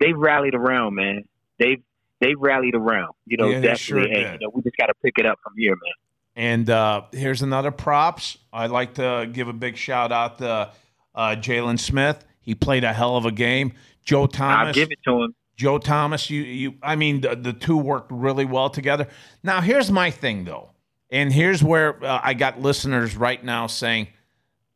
[0.00, 1.24] they've rallied around, man.
[1.58, 1.82] They've
[2.20, 3.12] they've rallied around.
[3.26, 3.76] You know, Yeah, definitely.
[4.14, 5.92] sure and, you know, we just got to pick it up from here, man.
[6.36, 8.38] And uh, here's another props.
[8.52, 10.72] I'd like to give a big shout out to
[11.14, 12.24] uh, Jaylon Smith.
[12.40, 13.72] He played a hell of a game.
[14.04, 14.74] Joe I'll Thomas.
[14.74, 15.34] give it to him.
[15.56, 19.08] Joe Thomas, you, you, I mean, the, the two worked really well together.
[19.42, 20.70] Now, here's my thing, though,
[21.10, 24.08] and here's where uh, I got listeners right now saying,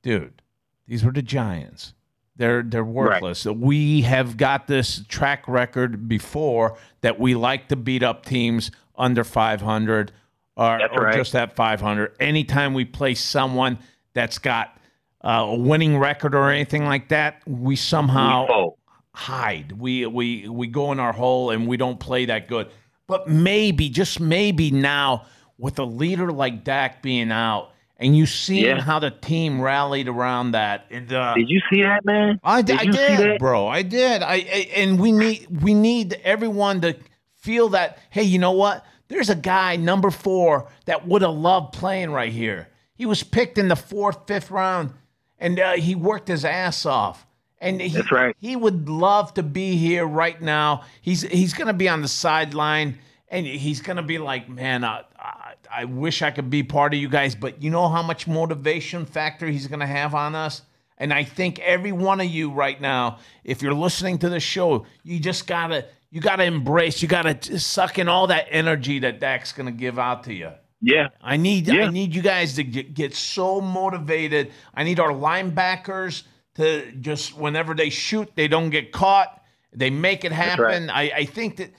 [0.03, 0.43] "Dude,
[0.87, 1.95] these were the Giants.
[2.37, 3.47] They're they're worthless.
[3.47, 9.25] We have got this track record before that we like to beat up teams under
[9.25, 10.13] 500
[10.57, 11.15] or, That's or right.
[11.17, 12.17] just at 500.
[12.21, 13.79] Anytime we play someone
[14.13, 14.77] that's got
[15.23, 18.71] uh, a winning record or anything like that, we somehow We
[19.13, 19.73] hide.
[19.73, 22.69] We we we go in our hole and we don't play that good.
[23.07, 25.27] But maybe, just maybe now,
[25.59, 28.81] with a leader like Dak being out, and you see Yeah.
[28.81, 30.87] how the team rallied around that.
[30.91, 32.41] And, uh, Did you see that, man?
[32.43, 33.67] I, Did I did, bro.
[33.67, 34.23] I did.
[34.23, 36.97] I, I and we need we need everyone to
[37.37, 37.99] feel that.
[38.11, 38.85] Hey, you know what?
[39.09, 42.69] There's a guy number four that would have loved playing right here.
[42.95, 44.93] He was picked in the fourth, fifth round,
[45.39, 47.27] and uh, he worked his ass off.
[47.59, 48.37] And he, That's right.
[48.39, 50.83] He would love to be here right now.
[51.01, 55.55] He's he's gonna be on the sideline, and he's gonna be like, man, I, I,
[55.71, 59.07] I wish I could be part of you guys, but you know how much motivation
[59.07, 60.63] factor he's gonna have on us.
[60.99, 64.87] And I think every one of you right now, if you're listening to the show,
[65.03, 69.51] you just gotta you gotta embrace, you gotta suck in all that energy that Dak's
[69.51, 70.53] gonna give out to you.
[70.81, 71.09] Yeah.
[71.21, 71.87] I need yeah.
[71.87, 74.53] I need you guys to get, get so motivated.
[74.73, 76.23] I need our linebackers
[76.55, 79.43] to just whenever they shoot, they don't get caught.
[79.73, 80.89] They make it happen.
[80.89, 81.73] I, I think that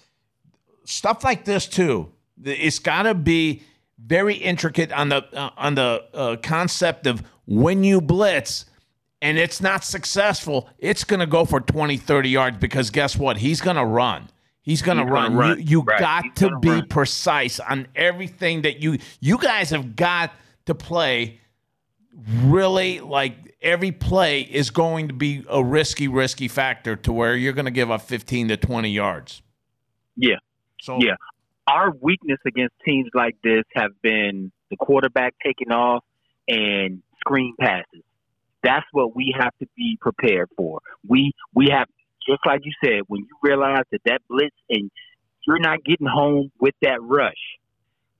[0.83, 2.11] stuff like this too.
[2.43, 3.63] It's got to be
[3.97, 8.65] very intricate on the uh, on the uh, concept of when you blitz
[9.21, 13.37] and it's not successful, it's going to go for 20, 30 yards because guess what?
[13.37, 14.29] He's going to run.
[14.61, 15.35] He's going to run.
[15.35, 15.59] run.
[15.59, 15.99] You, you Right.
[15.99, 16.87] got He's to be run.
[16.87, 20.31] precise on everything that you you guys have got
[20.65, 21.39] to play
[22.43, 27.53] really like every play is going to be a risky risky factor to where you're
[27.53, 29.41] going to give up 15 to 20 yards.
[30.15, 30.37] Yeah.
[30.81, 31.15] So Yeah.
[31.67, 36.03] Our weakness against teams like this have been the quarterback taking off
[36.47, 38.03] and screen passes.
[38.65, 40.81] That's what we have to be prepared for.
[41.07, 41.87] We we have
[42.27, 44.89] just like you said when you realize that that blitz and
[45.45, 47.33] you're not getting home with that rush,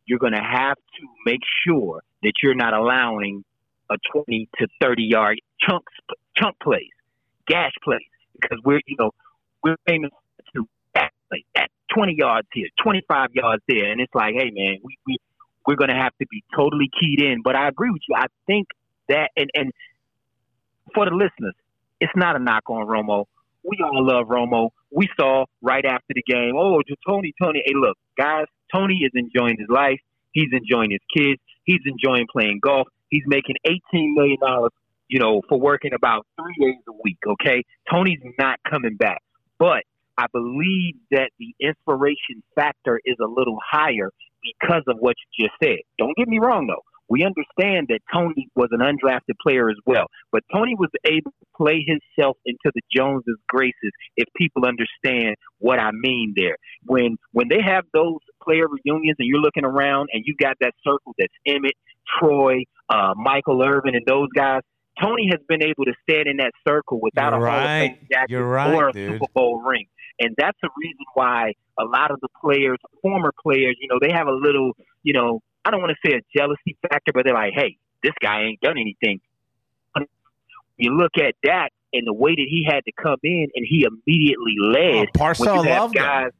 [0.06, 3.44] you're going to have to make sure that you're not allowing
[3.90, 5.94] a 20 to 30 yard chunks
[6.38, 6.90] chunk plays,
[7.48, 8.02] gash plays
[8.40, 9.12] because we're you know
[9.64, 10.12] we're famous
[10.54, 10.68] to
[11.30, 15.18] play at 20 yards here, 25 yards there, and it's like, hey man, we we
[15.66, 17.42] we're going to have to be totally keyed in.
[17.44, 18.16] But I agree with you.
[18.16, 18.68] I think
[19.10, 19.72] that and and
[20.96, 21.54] for the listeners,
[22.00, 23.26] it's not a knock on Romo.
[23.64, 24.70] We all love Romo.
[24.92, 27.62] We saw right after the game, oh, Tony, Tony.
[27.66, 30.00] Hey, look, guys, Tony is enjoying his life.
[30.32, 31.42] He's enjoying his kids.
[31.64, 32.88] He's enjoying playing golf.
[33.10, 34.72] He's making eighteen million dollars,
[35.08, 37.18] you know, for working about three days a week.
[37.26, 39.22] Okay, Tony's not coming back,
[39.58, 39.84] but
[40.18, 44.12] I believe that the inspiration factor is a little higher
[44.44, 45.80] because of what you just said.
[45.98, 46.84] Don't get me wrong, though.
[47.08, 51.46] We understand that Tony was an undrafted player as well, but Tony was able to
[51.56, 53.92] play himself into the Joneses' graces.
[54.18, 59.28] If people understand what I mean there, when when they have those player reunions and
[59.28, 61.78] you're looking around and you got that circle that's Emmitt,
[62.20, 64.62] Troy, uh, Michael Irvin, and those guys.
[65.02, 67.92] Tony has been able to stand in that circle without You're a Hall of Fame
[67.92, 68.10] right.
[68.10, 69.12] jacket You're right, or a dude.
[69.12, 69.88] Super Bowl ring.
[70.20, 74.14] And that's the reason why a lot of the players, former players, you know, they
[74.14, 74.72] have a little,
[75.04, 78.14] you know, I don't want to say a jealousy factor, but they're like, hey, this
[78.22, 79.20] guy ain't done anything.
[80.78, 83.86] You look at that and the way that he had to come in and he
[83.86, 85.08] immediately led.
[85.08, 86.32] Oh, Parcell when you have loved him.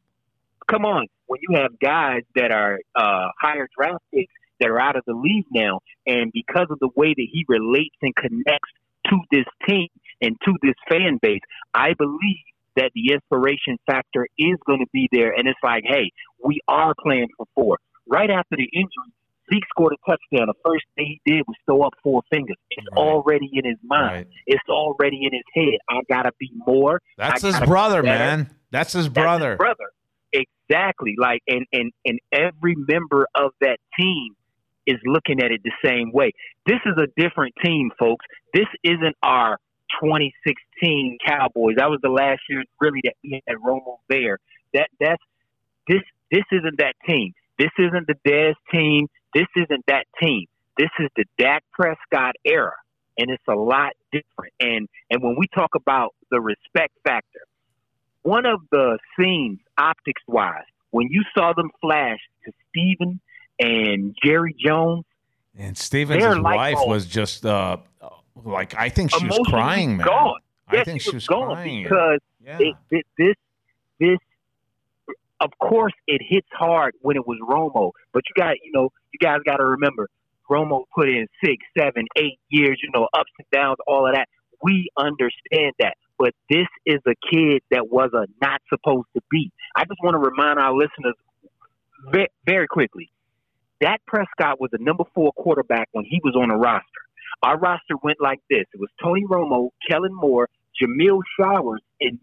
[0.70, 4.96] come on, when you have guys that are uh, higher draft picks that are out
[4.96, 8.70] of the league now, and because of the way that he relates and connects
[9.10, 9.88] to this team
[10.22, 11.42] and to this fan base,
[11.74, 12.44] I believe
[12.76, 15.32] that the inspiration factor is going to be there.
[15.32, 16.12] And it's like, hey,
[16.44, 17.78] we are playing for four.
[18.08, 19.12] Right after the injury,
[19.52, 20.48] Zeke scored a touchdown.
[20.48, 22.58] The first thing he did was throw up four fingers.
[22.72, 22.98] It's Right.
[22.98, 24.12] already in his mind.
[24.14, 24.28] Right.
[24.48, 25.80] It's already in his head.
[25.90, 27.02] I gotta be more.
[27.18, 28.50] That's his brother, man.
[28.72, 29.52] That's his That's brother.
[29.52, 29.92] his brother.
[30.34, 31.16] Exactly.
[31.18, 34.36] Like and and and every member of that team
[34.88, 36.32] is looking at it the same way.
[36.66, 38.26] This is a different team, folks.
[38.54, 39.58] This isn't our
[40.02, 41.76] 2016 Cowboys.
[41.78, 44.40] That was the last year really that we had Romo there.
[44.74, 45.24] That that's
[45.88, 47.34] this this isn't that team.
[47.58, 49.08] This isn't the Dez team.
[49.34, 50.46] This isn't that team.
[50.78, 52.74] This is the Dak Prescott era.
[53.18, 54.54] And it's a lot different.
[54.60, 57.42] And and when we talk about the respect factor,
[58.24, 63.22] one of the scenes, optics wise, when you saw them flash to Stephen
[63.60, 65.06] and Jerry Jones,
[65.58, 67.78] And Stephen's wife was just uh,
[68.44, 70.08] like I think she was crying, man.
[70.08, 70.40] gone.
[70.68, 71.84] I think she she was gone crying.
[71.84, 72.58] because yeah.
[72.60, 73.36] it, it, this
[74.00, 74.20] this
[75.40, 79.20] of course it hits hard when it was Romo, but you got you know you
[79.22, 80.10] guys got to remember
[80.50, 84.28] Romo put in six, seven, eight years, you know ups and downs, all of that.
[84.64, 89.52] We understand that, but this is a kid that was a not supposed to be.
[89.76, 91.16] I just want to remind our listeners
[92.46, 93.12] very, quickly.
[93.82, 96.86] Dak Prescott was the number four quarterback when he was on the roster.
[97.44, 100.50] Our roster went like this: it was Tony Romo, Kellen Moore,
[100.82, 102.20] Jameill Showers, and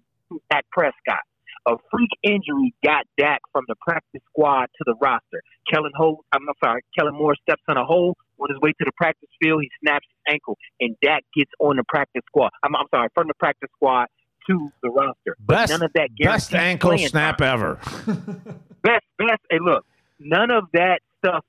[0.50, 1.20] Dak Prescott.
[1.66, 5.42] A freak injury got Dak from the practice squad to the roster.
[5.72, 8.90] Kellen Ho, I'm sorry, Kellen Moore steps on a hole on his way to the
[8.96, 9.62] practice field.
[9.62, 12.50] He snaps his ankle, and Dak gets on the practice squad.
[12.64, 14.06] I'm, I'm sorry, from the practice squad
[14.48, 15.36] to the roster.
[15.38, 17.48] But none of that best ankle snap time.
[17.48, 17.78] ever.
[18.82, 19.40] Best, best.
[19.48, 19.86] Hey, look,
[20.18, 21.44] none of that stuff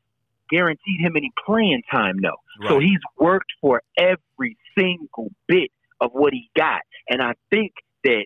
[0.52, 2.38] guaranteed him any playing time, though.
[2.70, 6.82] So he's worked for every single bit of what he got.
[7.10, 7.72] And I think
[8.04, 8.26] that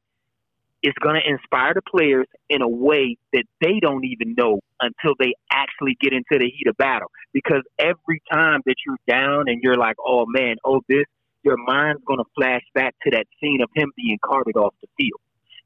[0.88, 5.16] it's going to inspire the players in a way that they don't even know until
[5.20, 7.12] they actually get into the heat of battle.
[7.34, 11.04] Because every time that you're down and you're like, oh man, oh this,
[11.44, 14.88] your mind's going to flash back to that scene of him being carted off the
[14.98, 15.20] field.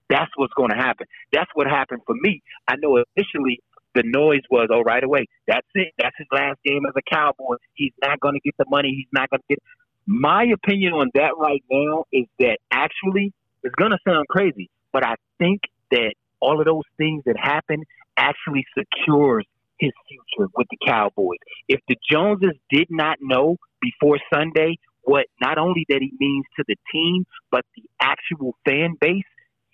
[0.09, 1.05] That's what's going to happen.
[1.31, 2.41] That's what happened for me.
[2.67, 3.61] I know initially
[3.93, 5.93] the noise was, oh, right away, that's it.
[5.99, 7.57] That's his last game as a Cowboy.
[7.75, 8.89] He's not going to get the money.
[8.89, 9.59] He's not going to get.
[10.07, 15.05] My opinion on that right now is that actually, it's going to sound crazy, but
[15.05, 17.83] I think that all of those things that happen
[18.17, 19.45] actually secures
[19.79, 21.39] his future with the Cowboys.
[21.67, 26.63] If the Joneses did not know before Sunday what not only that he means to
[26.67, 29.23] the team, but the actual fan base,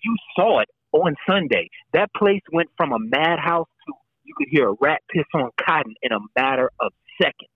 [0.02, 1.68] you saw it on Sunday.
[1.92, 3.92] That place went from a madhouse to
[4.24, 7.50] you could hear a rat piss on cotton in a matter of seconds.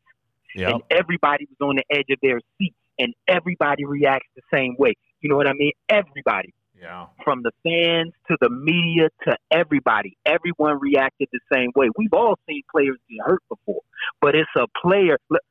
[0.55, 0.73] Yep.
[0.73, 4.95] And everybody was on the edge of their seat, and everybody reacts the same way.
[5.21, 5.73] You know what I mean?
[5.89, 7.07] Everybody Yeah.
[7.23, 10.17] from the fans to the media to everybody.
[10.27, 11.89] Everyone reacted the same way.
[11.97, 13.83] We've all seen players get hurt before,
[14.21, 15.17] but it's a player.
[15.31, 15.43] look,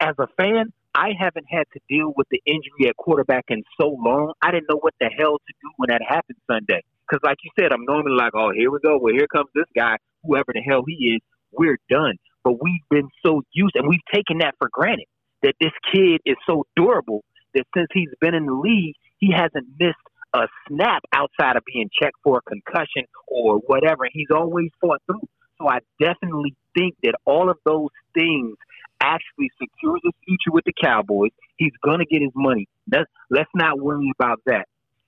[0.00, 3.96] As a fan, I haven't had to deal with the injury at quarterback in so
[4.00, 4.32] long.
[4.40, 6.82] I didn't know what the hell to do when that happened Sunday.
[7.06, 8.98] Because, like you said, I'm normally like, oh, here we go.
[8.98, 11.20] Well, here comes this guy, whoever the hell he is.
[11.52, 12.16] We're done.
[12.44, 15.06] But we've been so used, and we've taken that for granted
[15.42, 19.66] that this kid is so durable that since he's been in the league, he hasn't
[19.78, 19.96] missed
[20.34, 24.04] a snap outside of being checked for a concussion or whatever.
[24.12, 25.28] He's always fought through.
[25.58, 28.56] So I definitely think that all of those things
[29.00, 31.30] actually secures his future with the Cowboys.
[31.56, 32.66] He's gonna get his money.
[32.90, 34.66] Let's let's not worry about that.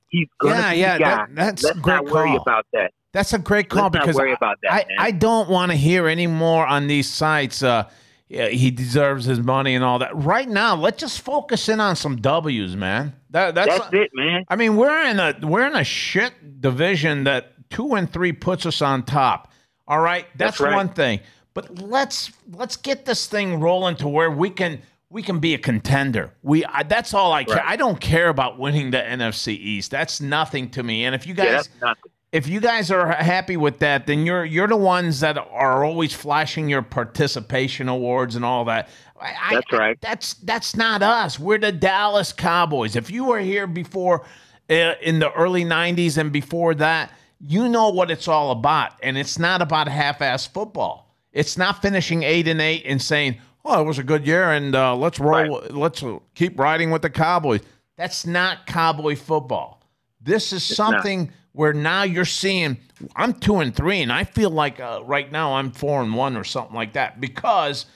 [0.09, 1.09] He's gonna Yeah, be yeah, guy.
[1.17, 2.43] that- that's let's a great not worry call.
[2.43, 2.93] about that.
[3.13, 4.87] That's a great call Let's because worry about that, I.
[4.99, 7.63] I don't want to hear any more on these sites.
[7.63, 7.89] Uh,
[8.29, 10.15] yeah, he deserves his money and all that.
[10.17, 13.15] Right now, let's just focus in on some W's, man.
[13.31, 14.45] That, that's That's it, man.
[14.49, 18.65] I mean, we're in a we're in a shit division that two and three puts
[18.67, 19.53] us on top.
[19.87, 20.75] All right, that's, That's right.
[20.75, 21.21] one thing.
[21.53, 25.59] But let's let's get this thing rolling to where we can we can be a
[25.59, 26.33] contender.
[26.43, 27.57] We I, that's all I care.
[27.57, 27.65] Right.
[27.67, 29.91] I don't care about winning the NFC East.
[29.91, 31.05] That's nothing to me.
[31.05, 31.93] And if you guys Yeah.
[32.35, 36.13] If you guys are happy with that, then you're you're the ones that are always
[36.13, 38.89] flashing your participation awards and all that.
[39.21, 40.01] I, I- That's right.
[40.01, 41.39] That's that's not us.
[41.39, 42.97] We're the Dallas Cowboys.
[42.97, 44.25] If you were here before
[44.69, 49.17] uh, in the early '90s and before that, you know what it's all about, and
[49.17, 51.15] it's not about half-ass football.
[51.33, 54.75] It's not finishing eight and eight and saying, "Oh, it was a good year, and
[54.75, 55.63] uh, let's roll.
[55.71, 57.61] Let's uh, keep riding with the Cowboys."
[57.97, 59.81] That's not Cowboy football.
[60.25, 62.79] This is something where now you're seeing
[63.15, 66.37] I'm two and three, and I feel like uh, right now I'm four and one
[66.37, 67.87] or something like that because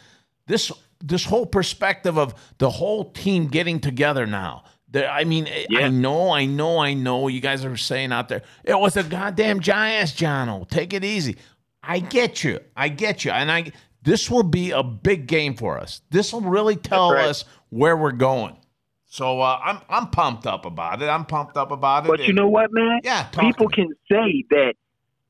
[0.46, 0.70] this
[1.00, 4.64] this whole perspective of the whole team getting together now.
[4.90, 7.28] The, I mean, I- I know, I know, I know.
[7.28, 10.68] You guys are saying out there it was the goddamn Giants, Johno.
[10.68, 11.36] Take it easy.
[11.82, 13.72] I get you, I get you, and I
[14.02, 16.02] this will be a big game for us.
[16.10, 17.26] This will really tell right.
[17.26, 18.56] us where we're going.
[19.08, 21.06] So uh, I'm I'm pumped up about it.
[21.06, 22.08] I'm pumped up about it.
[22.08, 23.00] But you know what, man?
[23.02, 24.74] Yeah, People can say that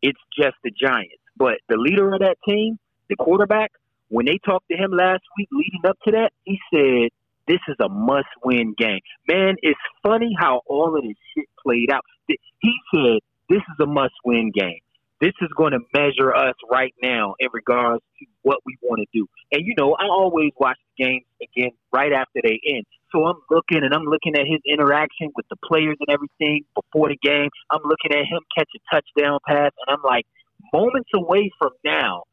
[0.03, 3.71] it's just the Giants, but the leader of that team, the quarterback,
[4.09, 7.11] when they talked to him last week leading up to that, he said,
[7.47, 9.01] This is a must win game.
[9.29, 12.03] Man, it's funny how all of this shit played out.
[12.27, 14.81] He said, This is a must win game.
[15.21, 19.07] This is going to measure us right now in regards to what we want to
[19.13, 19.27] do.
[19.51, 22.85] And, you know, I always watch the games again right after they end.
[23.13, 27.09] So I'm looking and I'm looking at his interaction with the players and everything before
[27.09, 27.49] the game.
[27.71, 30.27] I'm looking at him catch a touchdown pass, and I'm like,
[30.73, 32.25] moments away from now,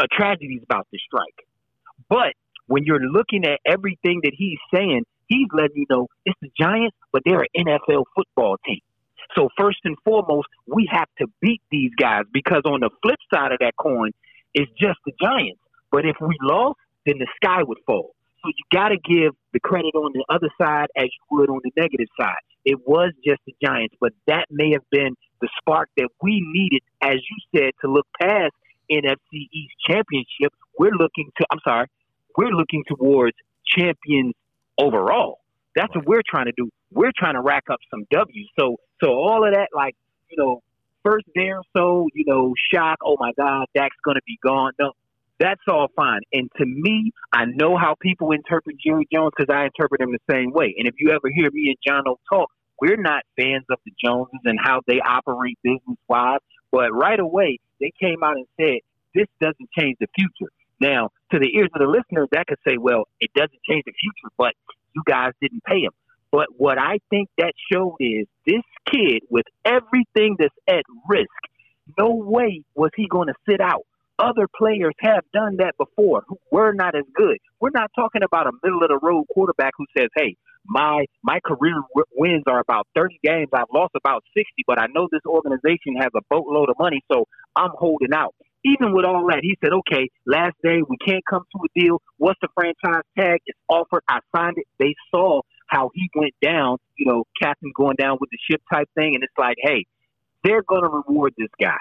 [0.00, 1.46] a tragedy is about to strike.
[2.08, 2.34] But
[2.66, 6.96] when you're looking at everything that he's saying, he's letting you know it's the Giants,
[7.12, 8.80] but they're an NFL football team.
[9.36, 13.52] So first and foremost, we have to beat these guys because on the flip side
[13.52, 14.10] of that coin
[14.54, 15.60] is just the Giants.
[15.90, 18.14] But if we lost, then the sky would fall.
[18.44, 21.60] So you got to give the credit on the other side as you would on
[21.62, 22.42] the negative side.
[22.64, 26.82] It was just the Giants, but that may have been the spark that we needed,
[27.02, 28.52] as you said, to look past
[28.90, 30.52] NFC East championship.
[30.78, 31.86] We're looking to, I'm sorry,
[32.36, 33.36] we're looking towards
[33.66, 34.34] champions
[34.78, 35.40] overall.
[35.74, 36.70] That's what we're trying to do.
[36.90, 38.48] We're trying to rack up some W's.
[38.58, 39.96] So, so all of that, like,
[40.30, 40.62] you know,
[41.04, 44.72] first day or so, you know, shock, oh my God, Dak's going to be gone.
[44.78, 44.92] No,
[45.42, 46.20] that's all fine.
[46.32, 50.32] And to me, I know how people interpret Jerry Jones because I interpret him the
[50.32, 50.74] same way.
[50.78, 52.48] And if you ever hear me and Johno talk,
[52.80, 56.38] we're not fans of the Joneses and how they operate business wise.
[56.70, 58.78] But right away, they came out and said,
[59.14, 60.50] this doesn't change the future.
[60.80, 63.92] Now, to the ears of the listeners, that could say, well, it doesn't change the
[63.92, 64.54] future, but
[64.94, 65.92] you guys didn't pay him.
[66.30, 71.28] But what I think that showed is this kid, with everything that's at risk,
[71.98, 73.86] no way was he going to sit out.
[74.22, 77.38] Other players have done that before who were not as good.
[77.60, 81.40] We're not talking about a middle of the road quarterback who says, "Hey, my my
[81.44, 83.48] career w- wins are about 30 games.
[83.52, 87.26] I've lost about 60, but I know this organization has a boatload of money, so
[87.56, 91.42] I'm holding out." Even with all that, he said, "Okay, last day we can't come
[91.42, 92.00] to a deal.
[92.18, 93.40] What's the franchise tag?
[93.46, 94.04] It's offered.
[94.08, 98.30] I signed it." They saw how he went down, you know, captain going down with
[98.30, 99.86] the ship type thing, and it's like, "Hey,
[100.44, 101.78] they're going to reward this guy."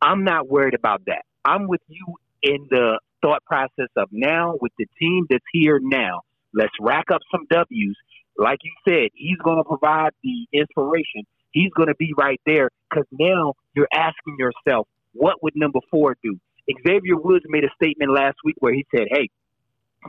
[0.00, 1.24] I'm not worried about that.
[1.44, 2.04] I'm with you
[2.42, 6.20] in the thought process of now with the team that's here now.
[6.54, 7.96] Let's rack up some W's.
[8.36, 11.22] Like you said, he's going to provide the inspiration.
[11.50, 16.16] He's going to be right there because now you're asking yourself, what would number four
[16.22, 16.38] do?
[16.86, 19.28] Xavier Woods made a statement last week where he said, hey,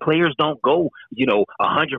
[0.02, 1.98] players don't go, you know, 100%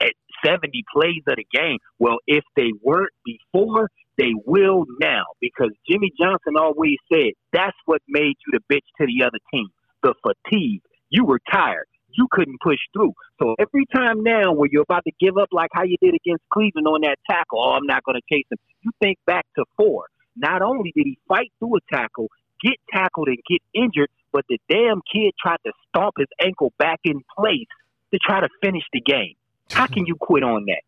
[0.00, 0.12] at
[0.44, 1.78] 70 plays of the game.
[1.98, 8.02] Well, if they weren't before, they will now because Jimmy Johnson always said that's what
[8.06, 9.68] made you the bitch to the other team.
[10.02, 10.82] The fatigue.
[11.08, 11.86] You were tired.
[12.12, 13.14] You couldn't push through.
[13.40, 16.44] So every time now where you're about to give up like how you did against
[16.52, 18.58] Cleveland on that tackle, oh, I'm not going to chase him.
[18.82, 20.06] You think back to four.
[20.36, 22.28] Not only did he fight through a tackle,
[22.62, 27.00] get tackled and get injured, but the damn kid tried to stomp his ankle back
[27.04, 27.68] in place
[28.12, 29.34] to try to finish the game.
[29.70, 30.82] How can you quit on that?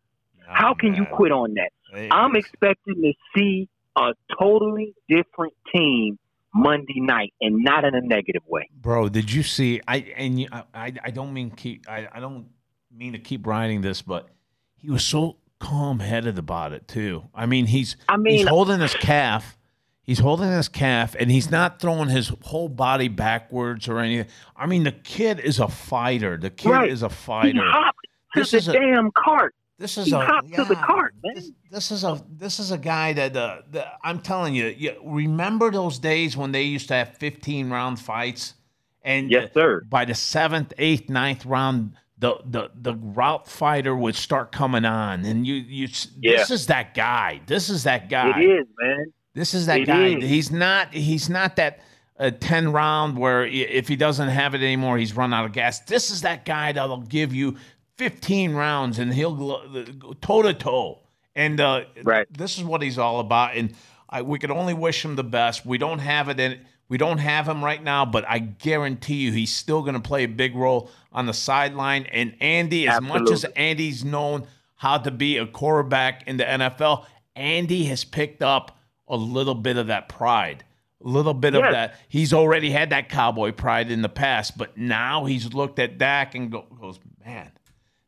[0.47, 1.71] How oh, can you quit on that?
[2.11, 6.17] I'm expecting to see a totally different team
[6.55, 8.69] Monday night, and not in a negative way.
[8.79, 9.81] Bro, did you see?
[9.87, 11.89] I and you, I, I don't mean keep.
[11.89, 12.47] I, I don't
[12.91, 14.29] mean to keep writing this, but
[14.75, 17.23] he was so calm headed about it too.
[17.33, 19.57] I mean, he's I mean- he's holding his calf.
[20.05, 24.29] He's holding his calf, and he's not throwing his whole body backwards or anything.
[24.53, 26.35] I mean, the kid is a fighter.
[26.35, 26.89] The kid Right.
[26.91, 27.53] is a fighter.
[27.53, 27.99] He hopped
[28.35, 29.55] to This the is a- damn cart.
[29.83, 31.35] This is He a hopped to the cart, man.
[31.35, 34.95] This, this is a this is a guy that uh, the, I'm telling you, you.
[35.03, 38.53] Remember those days when they used to have 15 round fights,
[39.01, 39.81] and Yes, sir.
[39.89, 45.25] by the seventh, eighth, ninth round, the the the route fighter would start coming on,
[45.25, 45.87] and you you.
[46.21, 47.41] This is that guy.
[47.45, 48.39] This is that guy.
[48.39, 49.05] It is, man.
[49.33, 50.07] This is that It guy.
[50.15, 50.23] is.
[50.23, 50.93] He's not.
[50.93, 51.81] He's not that
[52.17, 55.81] uh, ten round where if he doesn't have it anymore, he's run out of gas.
[55.81, 57.57] This is that guy that'll give you
[57.97, 60.99] fifteen rounds and he'll go toe to toe.
[61.35, 62.27] And uh, Right.
[62.31, 63.55] this is what he's all about.
[63.55, 63.73] And
[64.09, 65.65] I, we could only wish him the best.
[65.65, 66.59] We don't have it in.
[66.89, 70.25] We don't have him right now, but I guarantee you, he's still going to play
[70.25, 72.05] a big role on the sideline.
[72.11, 77.05] And Andy, as much as Andy's known how to be a quarterback in the NFL,
[77.35, 78.77] Andy has picked up
[79.07, 80.63] a little bit of that pride,
[81.03, 81.95] a little bit of that.
[82.09, 86.35] He's already had that cowboy pride in the past, but now he's looked at Dak
[86.35, 87.49] and go, goes, man,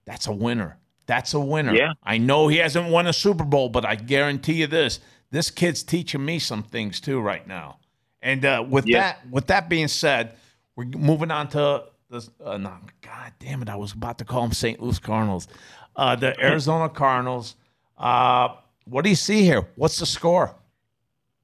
[0.06, 0.78] that's a winner.
[1.08, 1.76] That's a winner.
[1.76, 1.93] Yeah.
[2.03, 4.99] I know he hasn't won a Super Bowl, but I guarantee you this:
[5.32, 7.80] this kid's teaching me some things too right now.
[8.22, 8.99] And uh, with Yeah.
[9.01, 10.36] that, with that being said,
[10.76, 13.70] We're moving on to the uh, no, God damn it!
[13.70, 14.82] I was about to call them St.
[14.82, 15.47] Louis Cardinals,
[15.95, 17.56] uh, the Arizona Cardinals.
[17.97, 18.49] Uh,
[18.86, 19.68] what do you see here?
[19.76, 20.56] What's the score?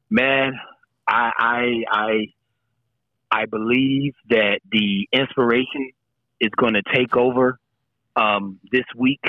[0.09, 0.53] Man,
[1.07, 2.25] I I I,
[3.31, 5.91] I believe that the inspiration
[6.39, 7.59] is going to take over
[8.15, 9.21] um, this week.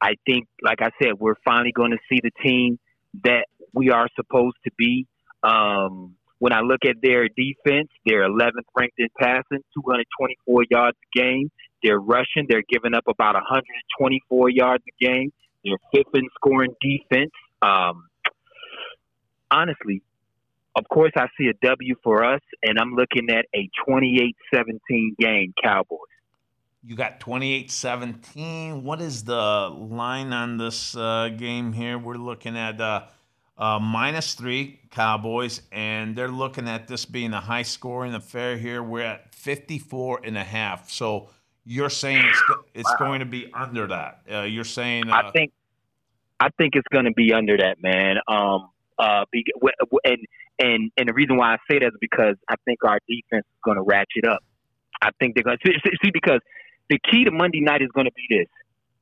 [0.00, 2.78] I think, like I said, we're finally going to see the team
[3.24, 5.06] that we are supposed to be.
[5.42, 11.18] Um, when I look at their defense, they're 11th ranked in passing, 224 yards a
[11.18, 11.50] game.
[11.82, 12.46] They're rushing.
[12.48, 15.32] They're giving up about 124 yards a game.
[15.64, 17.32] They're fifth in scoring defense.
[17.62, 18.08] Um,
[19.50, 20.02] honestly,
[20.76, 25.54] of course, I see a W for us, and I'm looking at a 28-17 game,
[25.62, 26.00] Cowboys.
[26.86, 28.82] You got 28-17.
[28.82, 31.98] What is the line on this uh, game here?
[31.98, 33.06] We're looking at uh,
[33.58, 38.84] uh, minus three Cowboys, and they're looking at this being a high scoring affair here.
[38.84, 40.88] We're at 54 and a half.
[40.88, 41.30] So
[41.64, 43.06] you're saying it's, it's wow.
[43.08, 44.20] going to be under that.
[44.30, 45.52] Uh, you're saying I think
[46.38, 48.18] I think it's going to be under that, man.
[48.28, 49.24] Um, uh,
[50.04, 50.18] and
[50.60, 53.60] and and the reason why I say that is because I think our defense is
[53.64, 54.44] going to ratchet up.
[55.02, 55.72] I think they're going to
[56.04, 56.40] see because
[56.88, 58.46] the key to Monday night is going to be this: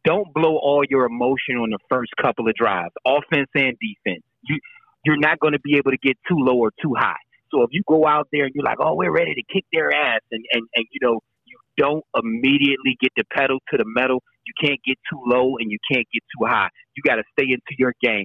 [0.05, 4.23] don't blow all your emotion on the first couple of drives, offense and defense.
[4.43, 4.59] You
[5.05, 7.21] you're not going to be able to get too low or too high.
[7.51, 9.95] So if you go out there and you're like, oh, we're ready to kick their
[9.95, 14.23] ass, and and and you know you don't immediately get the pedal to the metal.
[14.47, 16.69] You can't get too low and you can't get too high.
[16.97, 18.25] You got to stay into your game.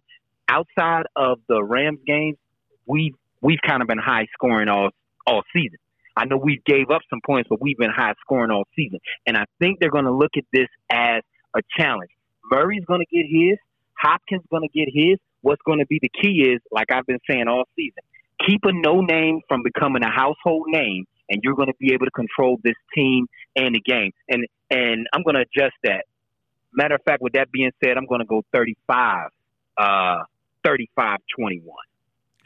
[0.49, 2.37] Outside of the Rams games,
[2.85, 4.89] we've we've kind of been high scoring all
[5.25, 5.77] all season.
[6.19, 8.99] I know we gave up some points, but we've been high scoring all season.
[9.25, 11.23] And I think they're going to look at this as
[11.55, 12.11] a challenge.
[12.51, 13.57] Murray's going to get his.
[13.97, 15.17] Hopkins going to get his.
[15.41, 18.03] What's going to be the key is, like I've been saying all season,
[18.45, 22.05] keep a no name from becoming a household name, and you're going to be able
[22.05, 24.11] to control this team and the game.
[24.27, 26.03] And and I'm going to adjust that.
[26.73, 29.29] Matter of fact, with that being said, I'm going to go 35,
[29.77, 30.23] uh,
[30.65, 31.63] 35 21.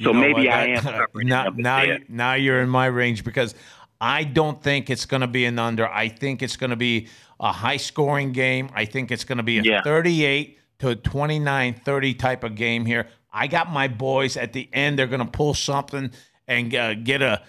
[0.04, 1.08] So you maybe what, I am.
[1.16, 3.56] now, now, now you're in my range because
[4.00, 5.88] I don't think it's going to be an under.
[5.88, 7.08] I think it's going to be
[7.40, 8.70] a high scoring game.
[8.74, 9.82] I think it's going to be a yeah.
[9.84, 13.08] 38 to 29 30 type of game here.
[13.32, 15.00] I got my boys at the end.
[15.00, 16.12] They're going to pull something
[16.48, 17.42] and uh, get a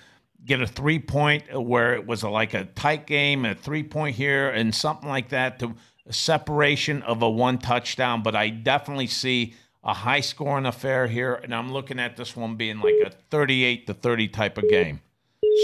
[0.45, 4.17] get a three point where it was a, like a tight game, a three point
[4.17, 5.75] here, and something like that to
[6.11, 8.23] separation of a one touchdown.
[8.23, 12.57] But I definitely see a high scoring affair here, and I'm looking at this one
[12.57, 15.01] being like a 38 to 30 type of game.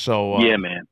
[0.00, 0.86] So uh, yeah, man.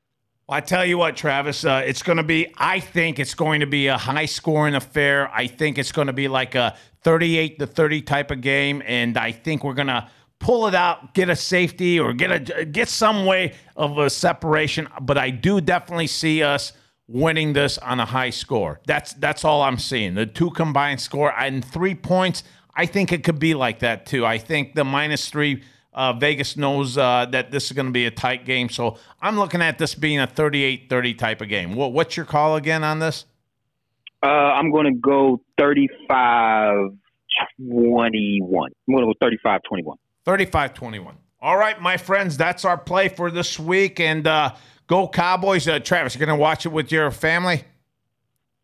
[0.50, 2.54] I tell you what, Travis, uh, it's going to be.
[2.56, 5.30] I think it's going to be a high scoring affair.
[5.30, 9.18] I think it's going to be like a 38 to 30 type of game, and
[9.18, 10.08] I think we're going to
[10.38, 14.88] pull it out, get a safety, or get a get some way of a separation.
[15.02, 16.72] But I do definitely see us
[17.08, 18.80] winning this on a high score.
[18.86, 20.14] That's that's all I'm seeing.
[20.14, 22.42] The two combined score and three points.
[22.78, 24.24] I think it could be like that too.
[24.24, 25.62] I think the minus three.
[25.92, 28.68] Uh, Vegas knows uh, that this is going to be a tight game.
[28.68, 31.74] So I'm looking at this being a 38 30 type of game.
[31.74, 33.24] What, what's your call again on this?
[34.22, 36.90] Uh, I'm going to go 35
[37.58, 38.70] 21.
[38.88, 39.98] I'm going to go 35 21.
[40.24, 41.16] 35 21.
[41.40, 43.98] All right, my friends, that's our play for this week.
[43.98, 44.54] And uh,
[44.86, 45.66] go Cowboys.
[45.66, 47.64] Uh, Travis, you're going to watch it with your family?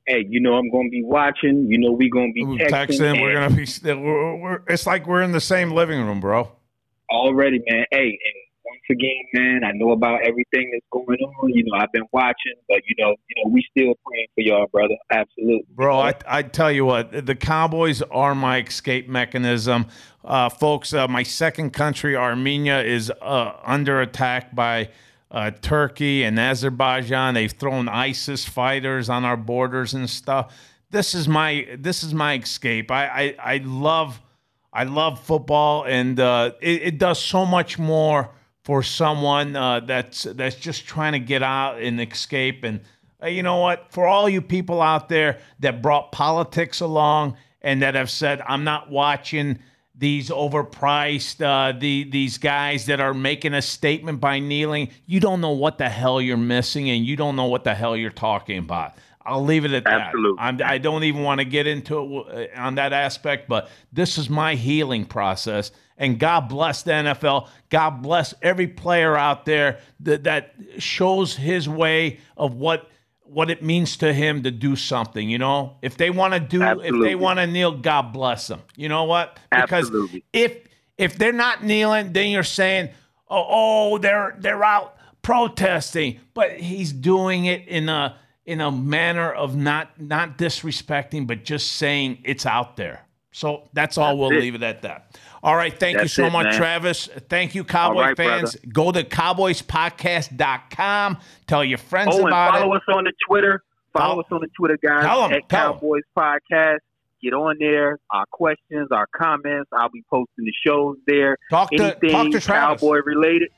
[0.07, 1.67] Hey, you know I'm going to be watching.
[1.69, 2.71] You know we're going to be texting.
[2.71, 3.23] texting.
[3.23, 3.93] We're going to be.
[3.93, 6.51] We're, we're, it's like we're in the same living room, bro.
[7.11, 7.85] Already, man.
[7.91, 11.51] Hey, and once again, man, I know about everything that's going on.
[11.51, 14.67] You know, I've been watching, but you know, you know, we still praying for y'all,
[14.67, 14.97] brother.
[15.11, 16.01] Absolutely, bro.
[16.01, 19.87] I I tell you what, the Cowboys are my escape mechanism,
[20.25, 20.93] uh, folks.
[20.93, 24.91] Uh, my second country, Armenia, is uh, under attack by
[25.35, 27.35] uh, Turkey and Azerbaijan.
[27.35, 30.55] They've thrown ISIS fighters on our borders and stuff.
[30.91, 32.91] This is my this is my escape.
[32.91, 34.23] I I, I love
[34.73, 38.31] I love football, and uh, it, it, does so much more
[38.63, 42.63] for someone uh, that's that's just trying to get out and escape.
[42.63, 42.81] And
[43.23, 43.93] uh, you know what?
[43.93, 48.63] For all you people out there that brought politics along and that have said, "I'm
[48.63, 49.59] not watching."
[49.95, 55.41] These overpriced uh, the these guys that are making a statement by kneeling you don't
[55.41, 58.59] know what the hell you're missing and you don't know what the hell you're talking
[58.59, 58.95] about.
[59.27, 60.37] I'll leave it at Absolutely.
[60.37, 63.49] that I'm, i do not even want to get into it uh, on that aspect
[63.49, 65.71] but this is my healing process.
[65.97, 71.69] And god bless the nfl god bless every player out there that, that shows his
[71.69, 72.91] way of what
[73.35, 75.77] what it means to him to do something, you know?
[75.83, 76.99] If they want to do Absolutely.
[76.99, 78.63] if they want to kneel, God bless them.
[78.77, 79.39] You know what?
[79.51, 80.25] Because Absolutely.
[80.33, 80.59] if
[80.97, 82.91] if they're not kneeling, then you're saying,
[83.29, 88.17] "Oh, oh, they're they're out protesting, but he's doing it in a
[88.47, 93.07] in a manner of not not disrespecting, but just saying it's out there.
[93.37, 94.17] So that's all.
[94.17, 94.43] That's we'll it.
[94.43, 95.19] leave it at that.
[95.43, 95.77] All right.
[95.79, 96.55] Thank That's you so it, much, man.
[96.55, 97.09] Travis.
[97.29, 98.57] Thank you, Cowboy right, fans.
[98.73, 101.19] Go to cowboyspodcast.com.
[101.47, 102.77] Tell your friends Oh, about follow it.
[102.77, 103.63] Follow us on the Twitter.
[103.93, 105.75] Follow Follow- us on the Twitter, guys, Tell 'em, at tell.
[105.75, 106.79] Cowboys Podcast.
[107.23, 107.99] Get on there.
[108.11, 109.71] Our questions, our comments.
[109.73, 111.37] I'll be posting the shows there.
[111.51, 112.81] Talk to Anything talk to Travis.
[112.81, 113.49] cowboy related.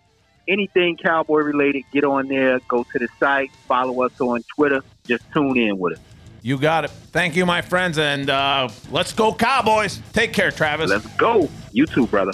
[0.49, 2.61] Anything cowboy related, get on there.
[2.69, 3.51] Go to the site.
[3.67, 4.81] Follow us on Twitter.
[5.07, 6.01] Just tune in with us.
[6.47, 6.93] You got it.
[7.11, 10.01] Thank you, my friends, and uh, let's go, Cowboys.
[10.13, 10.91] Take care, Travis.
[10.91, 11.51] Let's go.
[11.73, 12.31] You too, brother.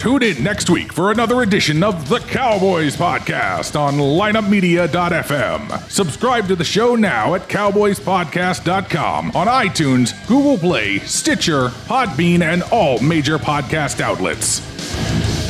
[0.00, 5.88] Tune in next week for another edition of the Cowboys Podcast on lineupmedia.fm.
[5.88, 12.98] Subscribe to the show now at cowboyspodcast.com on iTunes, Google Play, Stitcher, Podbean, and all
[12.98, 15.43] major podcast outlets.